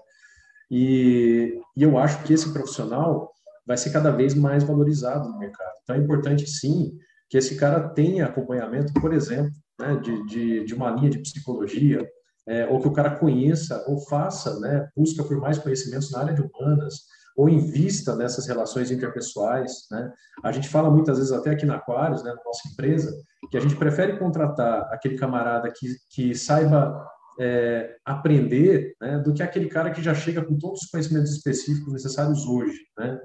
E, 0.71 1.61
e 1.77 1.83
eu 1.83 1.99
acho 1.99 2.23
que 2.23 2.33
esse 2.33 2.53
profissional 2.53 3.33
vai 3.67 3.77
ser 3.77 3.91
cada 3.91 4.11
vez 4.11 4.35
mais 4.35 4.65
valorizado 4.65 5.29
no 5.29 5.39
mercado. 5.39 5.73
Então 5.83 5.97
é 5.97 5.99
importante, 5.99 6.47
sim, 6.47 6.93
que 7.29 7.39
esse 7.39 7.57
cara 7.57 7.89
tenha 7.89 8.27
acompanhamento, 8.27 8.93
por 8.95 9.13
exemplo, 9.13 9.53
né, 9.79 9.97
de, 9.97 10.27
de, 10.27 10.65
de, 10.65 10.75
uma 10.75 10.91
linha 10.91 11.11
de 11.11 11.19
psicologia, 11.19 12.07
é, 12.49 12.67
ou 12.67 12.81
que 12.81 12.89
o 12.89 12.93
cara 12.93 13.17
conheça 13.17 13.85
ou 13.87 14.01
faça, 14.01 14.59
né, 14.61 14.89
busca 14.97 15.23
por 15.23 15.39
mais 15.39 15.59
conhecimentos 15.59 16.11
na 16.11 16.21
área 16.21 16.35
de 16.35 16.43
humanas, 16.43 16.95
ou 17.37 17.49
invista 17.49 18.17
nessas 18.17 18.47
relações 18.47 18.91
interpessoais. 18.91 19.87
Né? 19.91 20.13
A 20.43 20.53
gente 20.53 20.69
fala 20.69 20.91
muitas 20.91 21.19
vezes, 21.19 21.33
até 21.33 21.51
aqui 21.51 21.65
na 21.65 21.77
Aquarius, 21.77 22.23
né, 22.23 22.31
na 22.31 22.43
nossa 22.45 22.69
empresa, 22.69 23.17
que 23.51 23.57
a 23.57 23.61
gente 23.61 23.77
prefere 23.77 24.19
contratar 24.19 24.83
aquele 24.93 25.17
camarada 25.17 25.73
que, 25.75 25.95
que 26.11 26.35
saiba 26.35 27.07
é, 27.43 27.97
aprender 28.05 28.95
né, 29.01 29.19
do 29.19 29.33
que 29.33 29.43
aquele 29.43 29.67
cara 29.67 29.91
que 29.91 30.03
já 30.03 30.15
chega 30.15 30.45
com 30.45 30.59
todos 30.59 30.83
os 30.83 30.91
conhecimentos 30.91 31.33
específicos 31.33 31.91
necessários 31.91 32.45
hoje. 32.45 32.79
Né? 32.99 33.19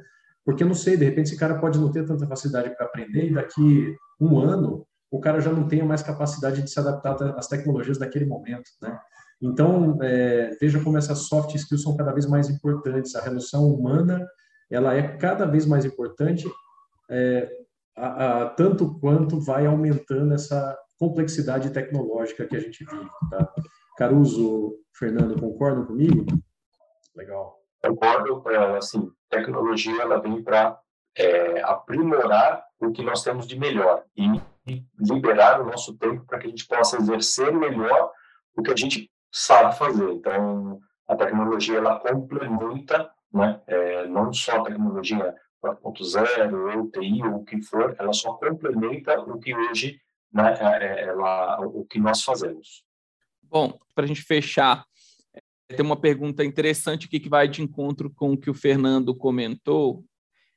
Porque 0.45 0.63
não 0.63 0.73
sei, 0.73 0.95
de 0.95 1.03
repente 1.03 1.27
esse 1.27 1.37
cara 1.37 1.59
pode 1.59 1.77
não 1.77 1.91
ter 1.91 2.05
tanta 2.05 2.25
facilidade 2.25 2.73
para 2.77 2.85
aprender 2.85 3.25
e 3.25 3.33
daqui 3.33 3.93
um 4.19 4.39
ano 4.39 4.87
o 5.11 5.19
cara 5.19 5.41
já 5.41 5.51
não 5.51 5.67
tenha 5.67 5.83
mais 5.83 6.01
capacidade 6.01 6.61
de 6.61 6.69
se 6.69 6.79
adaptar 6.79 7.37
às 7.37 7.47
tecnologias 7.47 7.97
daquele 7.97 8.25
momento. 8.25 8.69
Né? 8.81 8.97
Então, 9.41 9.99
é, 10.01 10.55
veja 10.61 10.81
como 10.81 10.97
essas 10.97 11.27
soft 11.27 11.53
skills 11.53 11.83
são 11.83 11.97
cada 11.97 12.13
vez 12.13 12.25
mais 12.25 12.49
importantes. 12.49 13.15
A 13.15 13.21
relação 13.21 13.67
humana 13.67 14.25
ela 14.71 14.93
é 14.93 15.17
cada 15.17 15.45
vez 15.45 15.65
mais 15.65 15.83
importante, 15.83 16.47
é, 17.09 17.49
a, 17.95 18.43
a, 18.43 18.49
tanto 18.49 18.97
quanto 18.99 19.39
vai 19.41 19.65
aumentando 19.65 20.33
essa 20.33 20.77
complexidade 20.97 21.69
tecnológica 21.69 22.45
que 22.45 22.55
a 22.55 22.59
gente 22.59 22.83
vive. 22.85 23.09
Tá? 23.29 23.53
Caruso, 23.97 24.75
Fernando, 24.93 25.39
concordam 25.39 25.85
comigo? 25.85 26.25
Legal. 27.15 27.59
Concordo, 27.81 28.43
assim, 28.77 29.11
tecnologia 29.29 30.01
ela 30.01 30.19
vem 30.19 30.41
para 30.43 30.77
é, 31.17 31.61
aprimorar 31.61 32.65
o 32.79 32.91
que 32.91 33.03
nós 33.03 33.23
temos 33.23 33.47
de 33.47 33.57
melhor 33.57 34.03
e, 34.17 34.25
liberar 34.99 35.61
o 35.61 35.65
nosso 35.65 35.95
tempo 35.97 36.25
para 36.25 36.39
que 36.39 36.47
a 36.47 36.49
gente 36.49 36.67
possa 36.67 36.97
exercer 36.97 37.53
melhor 37.53 38.11
o 38.57 38.63
que 38.63 38.71
a 38.71 38.75
gente 38.75 39.09
sabe 39.31 39.77
fazer. 39.77 40.11
Então, 40.11 40.79
a 41.07 41.15
tecnologia 41.15 41.77
ela 41.77 41.99
complementa, 41.99 43.11
né, 43.31 43.61
é, 43.67 44.07
não 44.07 44.33
só 44.33 44.57
a 44.57 44.63
tecnologia 44.63 45.35
4.0 45.63 46.77
ou 46.77 46.89
TI 46.89 47.23
ou 47.23 47.35
o 47.35 47.45
que 47.45 47.61
for, 47.61 47.95
ela 47.99 48.13
só 48.13 48.33
complementa 48.33 49.19
o 49.21 49.39
que 49.39 49.55
hoje, 49.55 49.99
né, 50.33 50.57
é, 50.59 50.85
é, 50.85 51.03
ela, 51.09 51.59
o 51.61 51.85
que 51.85 51.99
nós 51.99 52.23
fazemos. 52.23 52.84
Bom, 53.49 53.77
para 53.93 54.05
a 54.05 54.07
gente 54.07 54.21
fechar, 54.21 54.85
tem 55.67 55.85
uma 55.85 55.95
pergunta 55.95 56.43
interessante 56.43 57.07
aqui 57.07 57.19
que 57.19 57.29
vai 57.29 57.47
de 57.47 57.61
encontro 57.61 58.09
com 58.09 58.33
o 58.33 58.37
que 58.37 58.49
o 58.49 58.53
Fernando 58.53 59.15
comentou 59.15 60.05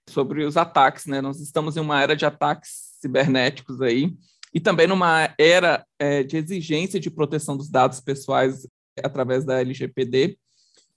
sobre 0.09 0.44
os 0.44 0.57
ataques, 0.57 1.07
né? 1.07 1.20
Nós 1.20 1.40
estamos 1.40 1.77
em 1.77 1.81
uma 1.81 2.01
era 2.03 2.14
de 2.14 2.27
ataques 2.27 2.96
cibernéticos 3.01 3.81
aí 3.81 4.14
e 4.53 4.61
também 4.61 4.87
numa 4.87 5.35
era 5.38 5.87
é, 5.98 6.22
de 6.22 6.37
exigência 6.37 6.98
de 6.98 7.11
proteção 7.11 7.57
dos 7.57 7.70
dados 7.70 8.01
pessoais 8.01 8.66
através 9.03 9.44
da 9.44 9.61
LGPD. 9.61 10.38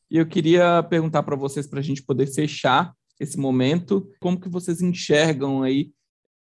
E 0.09 0.17
eu 0.17 0.25
queria 0.25 0.83
perguntar 0.83 1.23
para 1.23 1.35
vocês 1.35 1.67
para 1.67 1.79
a 1.79 1.83
gente 1.83 2.03
poder 2.03 2.27
fechar 2.27 2.93
esse 3.19 3.37
momento, 3.37 4.09
como 4.19 4.39
que 4.39 4.49
vocês 4.49 4.81
enxergam 4.81 5.61
aí 5.61 5.91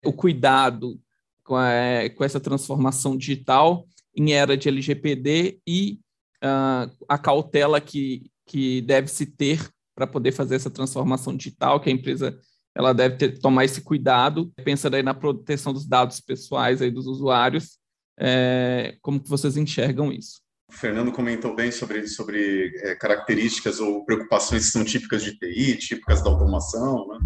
o 0.04 0.14
cuidado 0.14 1.00
com, 1.44 1.56
a, 1.56 2.10
com 2.16 2.24
essa 2.24 2.40
transformação 2.40 3.18
digital 3.18 3.86
em 4.20 4.34
era 4.34 4.58
de 4.58 4.68
LGPD 4.68 5.62
e 5.66 6.00
uh, 6.44 6.92
a 7.08 7.18
cautela 7.18 7.80
que, 7.80 8.30
que 8.46 8.82
deve 8.82 9.08
se 9.08 9.26
ter 9.26 9.66
para 9.96 10.06
poder 10.06 10.34
fazer 10.34 10.56
essa 10.56 10.70
transformação 10.70 11.36
digital, 11.36 11.80
que 11.80 11.90
a 11.90 11.94
empresa 11.94 12.38
ela 12.76 12.94
deve 12.94 13.16
ter, 13.16 13.40
tomar 13.40 13.64
esse 13.64 13.82
cuidado, 13.82 14.52
pensando 14.64 14.96
aí 14.96 15.04
na 15.04 15.14
proteção 15.14 15.72
dos 15.72 15.88
dados 15.88 16.20
pessoais 16.20 16.82
aí 16.82 16.92
dos 16.92 17.08
usuários, 17.08 17.80
é, 18.20 18.98
como 19.02 19.22
que 19.22 19.30
vocês 19.30 19.56
enxergam 19.56 20.12
isso? 20.12 20.42
O 20.70 20.74
Fernando 20.74 21.12
comentou 21.12 21.56
bem 21.56 21.72
sobre, 21.72 22.06
sobre 22.08 22.72
é, 22.84 22.96
características 22.96 23.80
ou 23.80 24.06
preocupações 24.06 24.66
que 24.66 24.72
são 24.72 24.84
típicas 24.84 25.24
de 25.24 25.38
TI, 25.38 25.78
típicas 25.78 26.22
da 26.22 26.30
automação. 26.30 27.08
Né? 27.08 27.20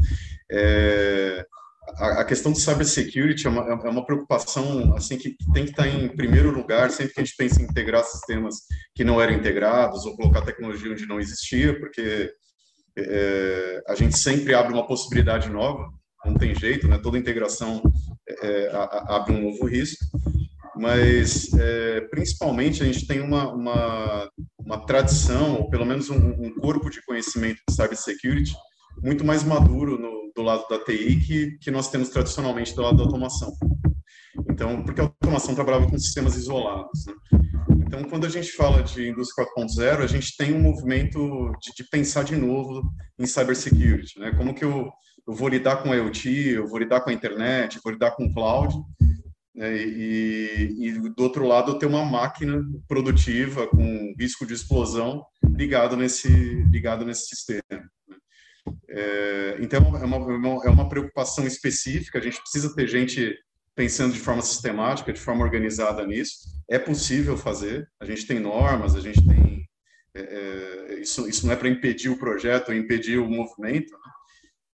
É, 0.52 1.46
a, 1.98 2.22
a, 2.22 2.26
questão 2.26 2.52
de 2.52 2.60
cybersecurity 2.60 3.48
é 3.48 3.50
uma, 3.50 3.62
é 3.62 3.90
uma 3.90 4.06
preocupação 4.06 4.96
assim 4.96 5.18
que 5.18 5.36
tem 5.54 5.66
que 5.66 5.72
estar 5.72 5.88
em 5.88 6.08
primeiro 6.10 6.52
lugar 6.52 6.90
sempre 6.90 7.14
que 7.14 7.22
a 7.22 7.24
gente 7.24 7.36
pensa 7.36 7.62
em 7.62 7.66
integrar 7.66 8.04
sistemas 8.04 8.56
que 8.96 9.04
não 9.04 9.22
eram 9.22 9.34
integrados 9.34 10.06
ou 10.06 10.16
colocar 10.16 10.42
tecnologia 10.42 10.92
onde 10.92 11.06
não 11.06 11.20
existia, 11.20 11.78
porque 11.80 12.32
é, 12.98 13.84
a 13.88 13.96
gente 13.96 14.18
sempre 14.18 14.54
abre 14.54 14.74
uma 14.74 14.88
possibilidade 14.88 15.50
nova, 15.50 15.90
não 16.26 16.36
tem 16.36 16.56
jeito, 16.56 16.88
né? 16.88 16.98
toda 16.98 17.18
integração 17.18 17.82
é, 18.42 18.72
abre 19.08 19.34
um 19.34 19.42
novo 19.42 19.66
risco 19.66 20.06
mas 20.76 21.54
é, 21.54 22.02
principalmente 22.10 22.82
a 22.82 22.86
gente 22.86 23.06
tem 23.06 23.22
uma, 23.22 23.52
uma, 23.54 24.30
uma, 24.58 24.86
tradição, 24.86 25.58
ou 25.58 25.70
pelo 25.70 25.86
menos 25.86 26.10
um, 26.10 26.18
um 26.18 26.56
corpo 26.56 26.90
de 26.90 27.04
conhecimento 27.06 27.60
de 27.68 27.76
cybersecurity 27.76 28.54
muito 29.02 29.24
mais 29.24 29.44
maduro 29.44 30.00
no, 30.00 30.23
do 30.36 30.42
lado 30.42 30.68
da 30.68 30.84
TI 30.84 31.20
que, 31.20 31.58
que 31.60 31.72
nós 31.72 31.90
temos 31.90 32.10
tradicionalmente 32.10 32.76
do 32.76 32.82
lado 32.82 32.98
da 32.98 33.04
automação. 33.04 33.54
Então, 34.50 34.84
porque 34.84 35.02
a 35.02 35.06
automação 35.06 35.56
trabalhava 35.56 35.90
com 35.90 35.98
sistemas 35.98 36.36
isolados. 36.36 37.06
Né? 37.06 37.14
Então, 37.86 38.04
quando 38.04 38.26
a 38.26 38.30
gente 38.30 38.52
fala 38.52 38.82
de 38.82 39.10
indústria 39.10 39.48
4.0, 39.56 40.04
a 40.04 40.08
gente 40.08 40.36
tem 40.36 40.54
um 40.54 40.62
movimento 40.62 41.52
de, 41.62 41.74
de, 41.76 41.90
pensar 41.90 42.24
de 42.24 42.36
novo 42.36 42.92
em 43.20 43.26
cybersecurity. 43.26 44.20
Né? 44.20 44.32
Como 44.32 44.54
que 44.54 44.66
eu, 44.66 44.90
eu 45.28 45.34
vou 45.34 45.48
lidar 45.48 45.78
com 45.78 45.94
IoT, 45.94 46.50
eu 46.50 46.68
vou 46.68 46.80
lidar 46.80 47.02
com 47.02 47.10
a 47.10 47.14
internet, 47.14 47.76
eu 47.76 47.82
vou 47.84 47.94
lidar 47.94 48.12
com 48.12 48.26
o 48.26 48.34
cloud, 48.34 48.76
né? 49.56 49.78
e, 49.78 50.76
e, 50.80 50.92
do 51.00 51.24
outro 51.24 51.46
lado 51.46 51.78
ter 51.78 51.86
uma 51.86 52.04
máquina 52.04 52.64
produtiva 52.88 53.68
com 53.68 54.14
risco 54.20 54.46
de 54.46 54.54
explosão 54.54 55.24
ligado 55.56 55.96
nesse 55.96 56.28
ligado 56.72 57.06
nesse 57.06 57.28
sistema. 57.28 57.62
É, 58.96 59.58
então 59.60 59.80
é 59.80 60.06
uma, 60.06 60.18
é 60.18 60.36
uma, 60.36 60.66
é 60.66 60.70
uma 60.70 60.88
preocupação 60.88 61.48
específica. 61.48 62.20
A 62.20 62.22
gente 62.22 62.40
precisa 62.40 62.74
ter 62.76 62.88
gente 62.88 63.36
pensando 63.76 64.14
de 64.14 64.20
forma 64.20 64.42
sistemática, 64.42 65.12
de 65.12 65.20
forma 65.20 65.44
organizada 65.44 66.06
nisso. 66.06 66.38
É 66.70 66.78
possível 66.78 67.36
fazer. 67.36 67.88
A 68.00 68.06
gente 68.06 68.28
tem 68.28 68.40
normas, 68.40 68.96
a 68.96 69.00
gente 69.00 69.26
tem 69.28 69.68
é, 70.16 70.22
é 70.22 71.00
isso, 71.00 71.28
isso 71.28 71.46
não 71.46 71.54
é 71.54 71.56
para 71.56 71.70
impedir 71.70 72.10
o 72.10 72.20
projeto, 72.20 72.72
impedir 72.72 73.18
o 73.18 73.28
movimento, 73.28 73.92
né? 73.92 74.12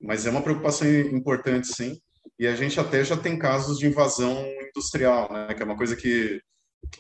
mas 0.02 0.26
é 0.26 0.30
uma 0.30 0.42
preocupação 0.42 0.88
importante, 0.88 1.68
sim. 1.68 1.98
E 2.38 2.46
a 2.46 2.56
gente 2.56 2.80
até 2.80 3.04
já 3.04 3.18
tem 3.18 3.38
casos 3.38 3.80
de 3.80 3.88
invasão 3.88 4.46
industrial, 4.70 5.32
né? 5.32 5.54
Que 5.54 5.62
é 5.62 5.66
uma 5.66 5.78
coisa 5.78 5.96
que 5.96 6.42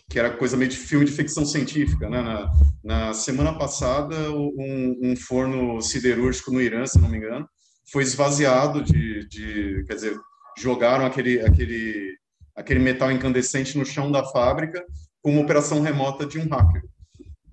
que 0.10 0.20
era 0.20 0.36
coisa 0.36 0.58
meio 0.58 0.70
de 0.70 0.78
filme 0.78 1.06
de 1.06 1.12
ficção 1.12 1.46
científica, 1.46 2.10
né? 2.10 2.22
Na, 2.22 2.52
na 2.84 3.14
semana 3.14 3.58
passada, 3.58 4.16
um, 4.32 5.00
um, 5.02 5.16
forno 5.16 5.82
siderúrgico 5.82 6.52
no 6.52 6.62
Irã, 6.62 6.86
se 6.86 7.00
não 7.00 7.10
me 7.10 7.18
engano, 7.18 7.48
foi 7.92 8.04
esvaziado 8.04 8.84
de, 8.84 9.28
de, 9.28 9.84
quer 9.88 9.96
dizer, 9.96 10.20
jogaram 10.58 11.06
aquele 11.06 11.42
aquele 11.42 12.18
aquele 12.56 12.80
metal 12.80 13.12
incandescente 13.12 13.78
no 13.78 13.86
chão 13.86 14.12
da 14.12 14.24
fábrica 14.26 14.84
com 15.22 15.32
uma 15.32 15.42
operação 15.42 15.82
remota 15.82 16.26
de 16.26 16.40
um 16.40 16.48
hacker. 16.48 16.84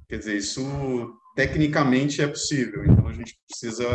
Quer 0.09 0.19
dizer, 0.19 0.37
isso 0.37 1.15
tecnicamente 1.35 2.23
é 2.23 2.27
possível. 2.27 2.85
Então 2.85 3.07
a 3.07 3.13
gente 3.13 3.39
precisa 3.49 3.87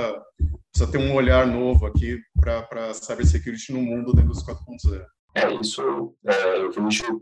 precisa 0.72 0.92
ter 0.92 0.98
um 0.98 1.14
olhar 1.14 1.46
novo 1.46 1.86
aqui 1.86 2.20
para 2.40 2.94
cybersecurity 2.94 3.74
no 3.74 3.82
mundo 3.82 4.14
da 4.14 4.22
indústria 4.22 4.56
4.0. 4.56 5.06
É, 5.36 5.54
isso 5.56 6.16
é, 6.26 6.58
eu 6.58 6.72
vejo 6.72 7.22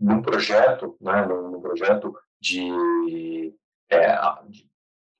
num 0.00 0.22
projeto, 0.22 0.96
né, 1.00 1.26
num, 1.26 1.60
projeto 1.60 2.16
de, 2.40 3.54
é, 3.90 4.16
de 4.48 4.70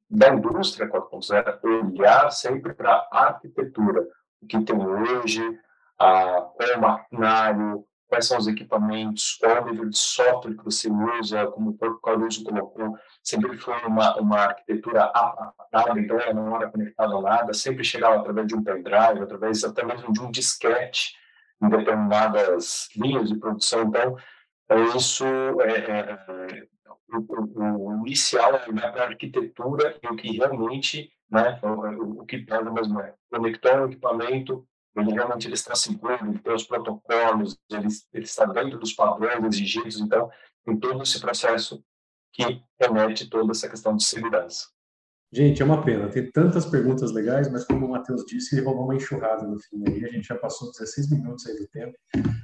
da 0.08 0.28
indústria 0.30 0.88
4.0, 0.88 1.92
olhar 1.92 2.30
sempre 2.32 2.74
para 2.74 3.06
a 3.12 3.26
arquitetura, 3.26 4.04
o 4.42 4.46
que 4.46 4.60
tem 4.64 4.76
hoje, 4.76 5.40
a, 5.96 6.42
qual 6.56 6.68
é 6.68 6.76
o 6.76 6.80
maquinário, 6.80 7.84
quais 8.08 8.26
são 8.26 8.36
os 8.38 8.48
equipamentos, 8.48 9.36
qual 9.40 9.52
é 9.52 9.60
o 9.60 9.66
nível 9.66 9.88
de 9.88 9.96
software 9.96 10.56
que 10.56 10.64
você 10.64 10.90
usa, 10.90 11.46
como 11.46 11.70
o 11.70 12.00
Caruso 12.00 12.42
colocou, 12.42 12.98
sempre 13.22 13.56
foi 13.56 13.80
uma, 13.84 14.16
uma 14.16 14.36
arquitetura 14.38 15.04
apartada, 15.04 16.00
então 16.00 16.18
ela 16.18 16.34
não 16.34 16.56
era 16.56 16.68
conectada 16.68 17.14
a 17.14 17.22
nada, 17.22 17.54
sempre 17.54 17.84
chegava 17.84 18.16
através 18.16 18.48
de 18.48 18.56
um 18.56 18.64
pendrive, 18.64 19.22
através 19.22 19.62
até 19.62 19.84
mesmo 19.84 20.12
de 20.12 20.20
um 20.20 20.30
disquete 20.30 21.14
em 21.62 21.68
determinadas 21.68 22.88
linhas 22.96 23.28
de 23.28 23.36
produção. 23.36 23.82
Então, 23.82 24.16
é 24.70 24.96
isso 24.96 25.24
é, 25.62 25.78
é, 25.90 26.66
o, 27.12 27.90
o, 27.90 28.06
inicial 28.06 28.54
é 28.54 29.00
a 29.00 29.04
arquitetura 29.04 29.98
e 30.02 30.06
o 30.06 30.16
que 30.16 30.36
realmente, 30.36 31.12
né, 31.28 31.58
o, 31.62 32.22
o 32.22 32.26
que 32.26 32.38
pega 32.38 32.70
mesmo 32.70 33.00
é 33.00 33.14
conectar 33.30 33.82
o 33.82 33.86
equipamento, 33.86 34.66
ele 34.96 35.12
realmente 35.12 35.46
ele 35.46 35.54
está 35.54 35.74
seguro, 35.74 36.18
ele 36.24 36.38
tem 36.38 36.52
os 36.52 36.64
protocolos, 36.64 37.58
ele, 37.70 37.88
ele 38.12 38.24
está 38.24 38.44
dentro 38.46 38.78
dos 38.78 38.92
padrões 38.92 39.44
exigidos, 39.44 40.00
então, 40.00 40.30
em 40.66 40.78
todo 40.78 41.02
esse 41.02 41.20
processo 41.20 41.82
que 42.32 42.62
remete 42.80 43.28
toda 43.28 43.52
essa 43.52 43.68
questão 43.68 43.96
de 43.96 44.04
segurança. 44.04 44.68
Gente, 45.32 45.62
é 45.62 45.64
uma 45.64 45.84
pena. 45.84 46.08
Tem 46.08 46.28
tantas 46.30 46.66
perguntas 46.66 47.12
legais, 47.12 47.50
mas 47.50 47.64
como 47.64 47.86
o 47.86 47.90
Matheus 47.90 48.24
disse, 48.26 48.56
ele 48.56 48.66
rolou 48.66 48.84
uma 48.84 48.96
enxurrada 48.96 49.46
no 49.46 49.60
fim 49.60 49.84
aí. 49.86 50.04
A 50.04 50.08
gente 50.08 50.26
já 50.26 50.34
passou 50.34 50.72
16 50.72 51.10
minutos 51.10 51.46
aí 51.46 51.56
do 51.56 51.68
tempo. 51.68 51.96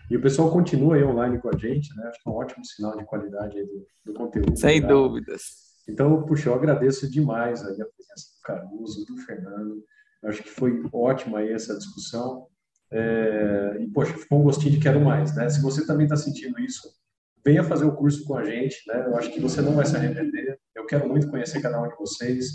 E 0.08 0.16
o 0.16 0.20
pessoal 0.20 0.52
continua 0.52 0.94
aí 0.94 1.02
online 1.02 1.38
com 1.38 1.48
a 1.48 1.58
gente, 1.58 1.94
né? 1.96 2.06
Acho 2.06 2.22
que 2.22 2.28
é 2.28 2.32
um 2.32 2.36
ótimo 2.36 2.64
sinal 2.64 2.96
de 2.96 3.04
qualidade 3.04 3.58
aí 3.58 3.66
do, 3.66 3.86
do 4.04 4.12
conteúdo. 4.14 4.56
Sem 4.56 4.80
dúvidas. 4.80 5.42
Então, 5.88 6.22
puxa, 6.24 6.48
eu 6.48 6.54
agradeço 6.54 7.10
demais 7.10 7.60
aí 7.64 7.80
a 7.80 7.86
presença 7.86 8.28
do 8.36 8.42
Caruso, 8.44 9.04
do 9.04 9.16
Fernando. 9.18 9.82
Acho 10.24 10.42
que 10.44 10.50
foi 10.50 10.80
ótima 10.92 11.40
aí 11.40 11.52
essa 11.52 11.76
discussão. 11.76 12.46
É, 12.92 13.78
e, 13.80 13.88
poxa, 13.88 14.16
ficou 14.16 14.40
um 14.40 14.44
gostinho 14.44 14.72
de 14.72 14.80
quero 14.80 15.00
mais, 15.00 15.34
né? 15.34 15.48
Se 15.48 15.60
você 15.60 15.84
também 15.84 16.04
está 16.04 16.16
sentindo 16.16 16.58
isso, 16.60 16.88
venha 17.44 17.64
fazer 17.64 17.84
o 17.84 17.96
curso 17.96 18.24
com 18.24 18.36
a 18.36 18.44
gente, 18.44 18.76
né? 18.86 19.06
Eu 19.06 19.16
acho 19.16 19.32
que 19.32 19.40
você 19.40 19.60
não 19.60 19.72
vai 19.72 19.84
se 19.84 19.96
arrepender. 19.96 20.58
Eu 20.86 20.88
quero 20.88 21.08
muito 21.08 21.28
conhecer 21.28 21.60
cada 21.60 21.82
um 21.82 21.88
de 21.88 21.96
vocês. 21.96 22.52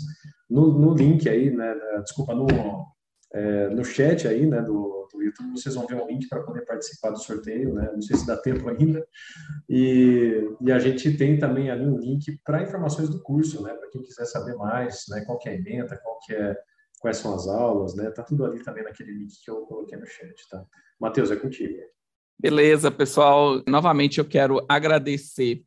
No, 0.48 0.72
no 0.72 0.94
link 0.94 1.28
aí, 1.28 1.54
né? 1.54 1.74
Desculpa, 2.02 2.34
no, 2.34 2.46
é, 3.34 3.68
no 3.68 3.84
chat 3.84 4.26
aí, 4.26 4.46
né? 4.46 4.62
Do, 4.62 5.06
do 5.12 5.22
YouTube, 5.22 5.50
vocês 5.50 5.74
vão 5.74 5.86
ver 5.86 5.96
um 5.96 6.06
link 6.06 6.26
para 6.28 6.42
poder 6.42 6.64
participar 6.64 7.10
do 7.10 7.18
sorteio, 7.18 7.74
né? 7.74 7.90
Não 7.92 8.00
sei 8.00 8.16
se 8.16 8.26
dá 8.26 8.34
tempo 8.38 8.66
ainda. 8.70 9.06
E, 9.68 10.48
e 10.62 10.72
a 10.72 10.78
gente 10.78 11.14
tem 11.14 11.38
também 11.38 11.70
ali 11.70 11.84
um 11.84 11.98
link 11.98 12.40
para 12.42 12.62
informações 12.62 13.10
do 13.10 13.22
curso, 13.22 13.62
né? 13.62 13.74
Para 13.74 13.90
quem 13.90 14.02
quiser 14.02 14.24
saber 14.24 14.54
mais, 14.54 15.04
né? 15.10 15.22
Qual 15.26 15.38
que 15.38 15.50
é 15.50 15.52
a 15.52 15.54
emenda, 15.54 16.00
qual 16.02 16.18
que 16.20 16.34
é 16.34 16.56
quais 17.00 17.18
são 17.18 17.34
as 17.34 17.46
aulas, 17.46 17.94
né? 17.94 18.10
Tá 18.12 18.22
tudo 18.22 18.46
ali 18.46 18.62
também 18.62 18.82
naquele 18.82 19.12
link 19.12 19.34
que 19.44 19.50
eu 19.50 19.66
coloquei 19.66 19.98
no 19.98 20.06
chat, 20.06 20.48
tá? 20.48 20.64
Matheus, 20.98 21.30
é 21.30 21.36
contigo. 21.36 21.74
Beleza, 22.40 22.90
pessoal. 22.90 23.62
Novamente 23.68 24.18
eu 24.18 24.24
quero 24.24 24.64
agradecer 24.66 25.62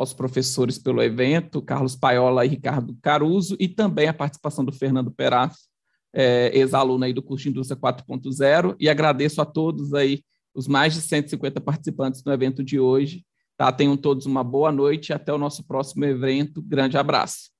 aos 0.00 0.14
professores 0.14 0.78
pelo 0.78 1.02
evento, 1.02 1.60
Carlos 1.60 1.94
Paiola 1.94 2.46
e 2.46 2.48
Ricardo 2.48 2.96
Caruso, 3.02 3.54
e 3.60 3.68
também 3.68 4.08
a 4.08 4.14
participação 4.14 4.64
do 4.64 4.72
Fernando 4.72 5.10
Peraz, 5.10 5.68
é, 6.10 6.50
ex-aluno 6.56 7.04
aí 7.04 7.12
do 7.12 7.22
curso 7.22 7.42
de 7.44 7.50
Indústria 7.50 7.78
4.0, 7.78 8.74
e 8.80 8.88
agradeço 8.88 9.42
a 9.42 9.44
todos 9.44 9.92
aí, 9.92 10.24
os 10.54 10.66
mais 10.66 10.94
de 10.94 11.02
150 11.02 11.60
participantes 11.60 12.22
do 12.22 12.32
evento 12.32 12.64
de 12.64 12.80
hoje. 12.80 13.26
Tá? 13.58 13.70
Tenham 13.70 13.94
todos 13.94 14.24
uma 14.24 14.42
boa 14.42 14.72
noite 14.72 15.10
e 15.10 15.12
até 15.12 15.34
o 15.34 15.38
nosso 15.38 15.62
próximo 15.64 16.06
evento. 16.06 16.62
Grande 16.62 16.96
abraço. 16.96 17.50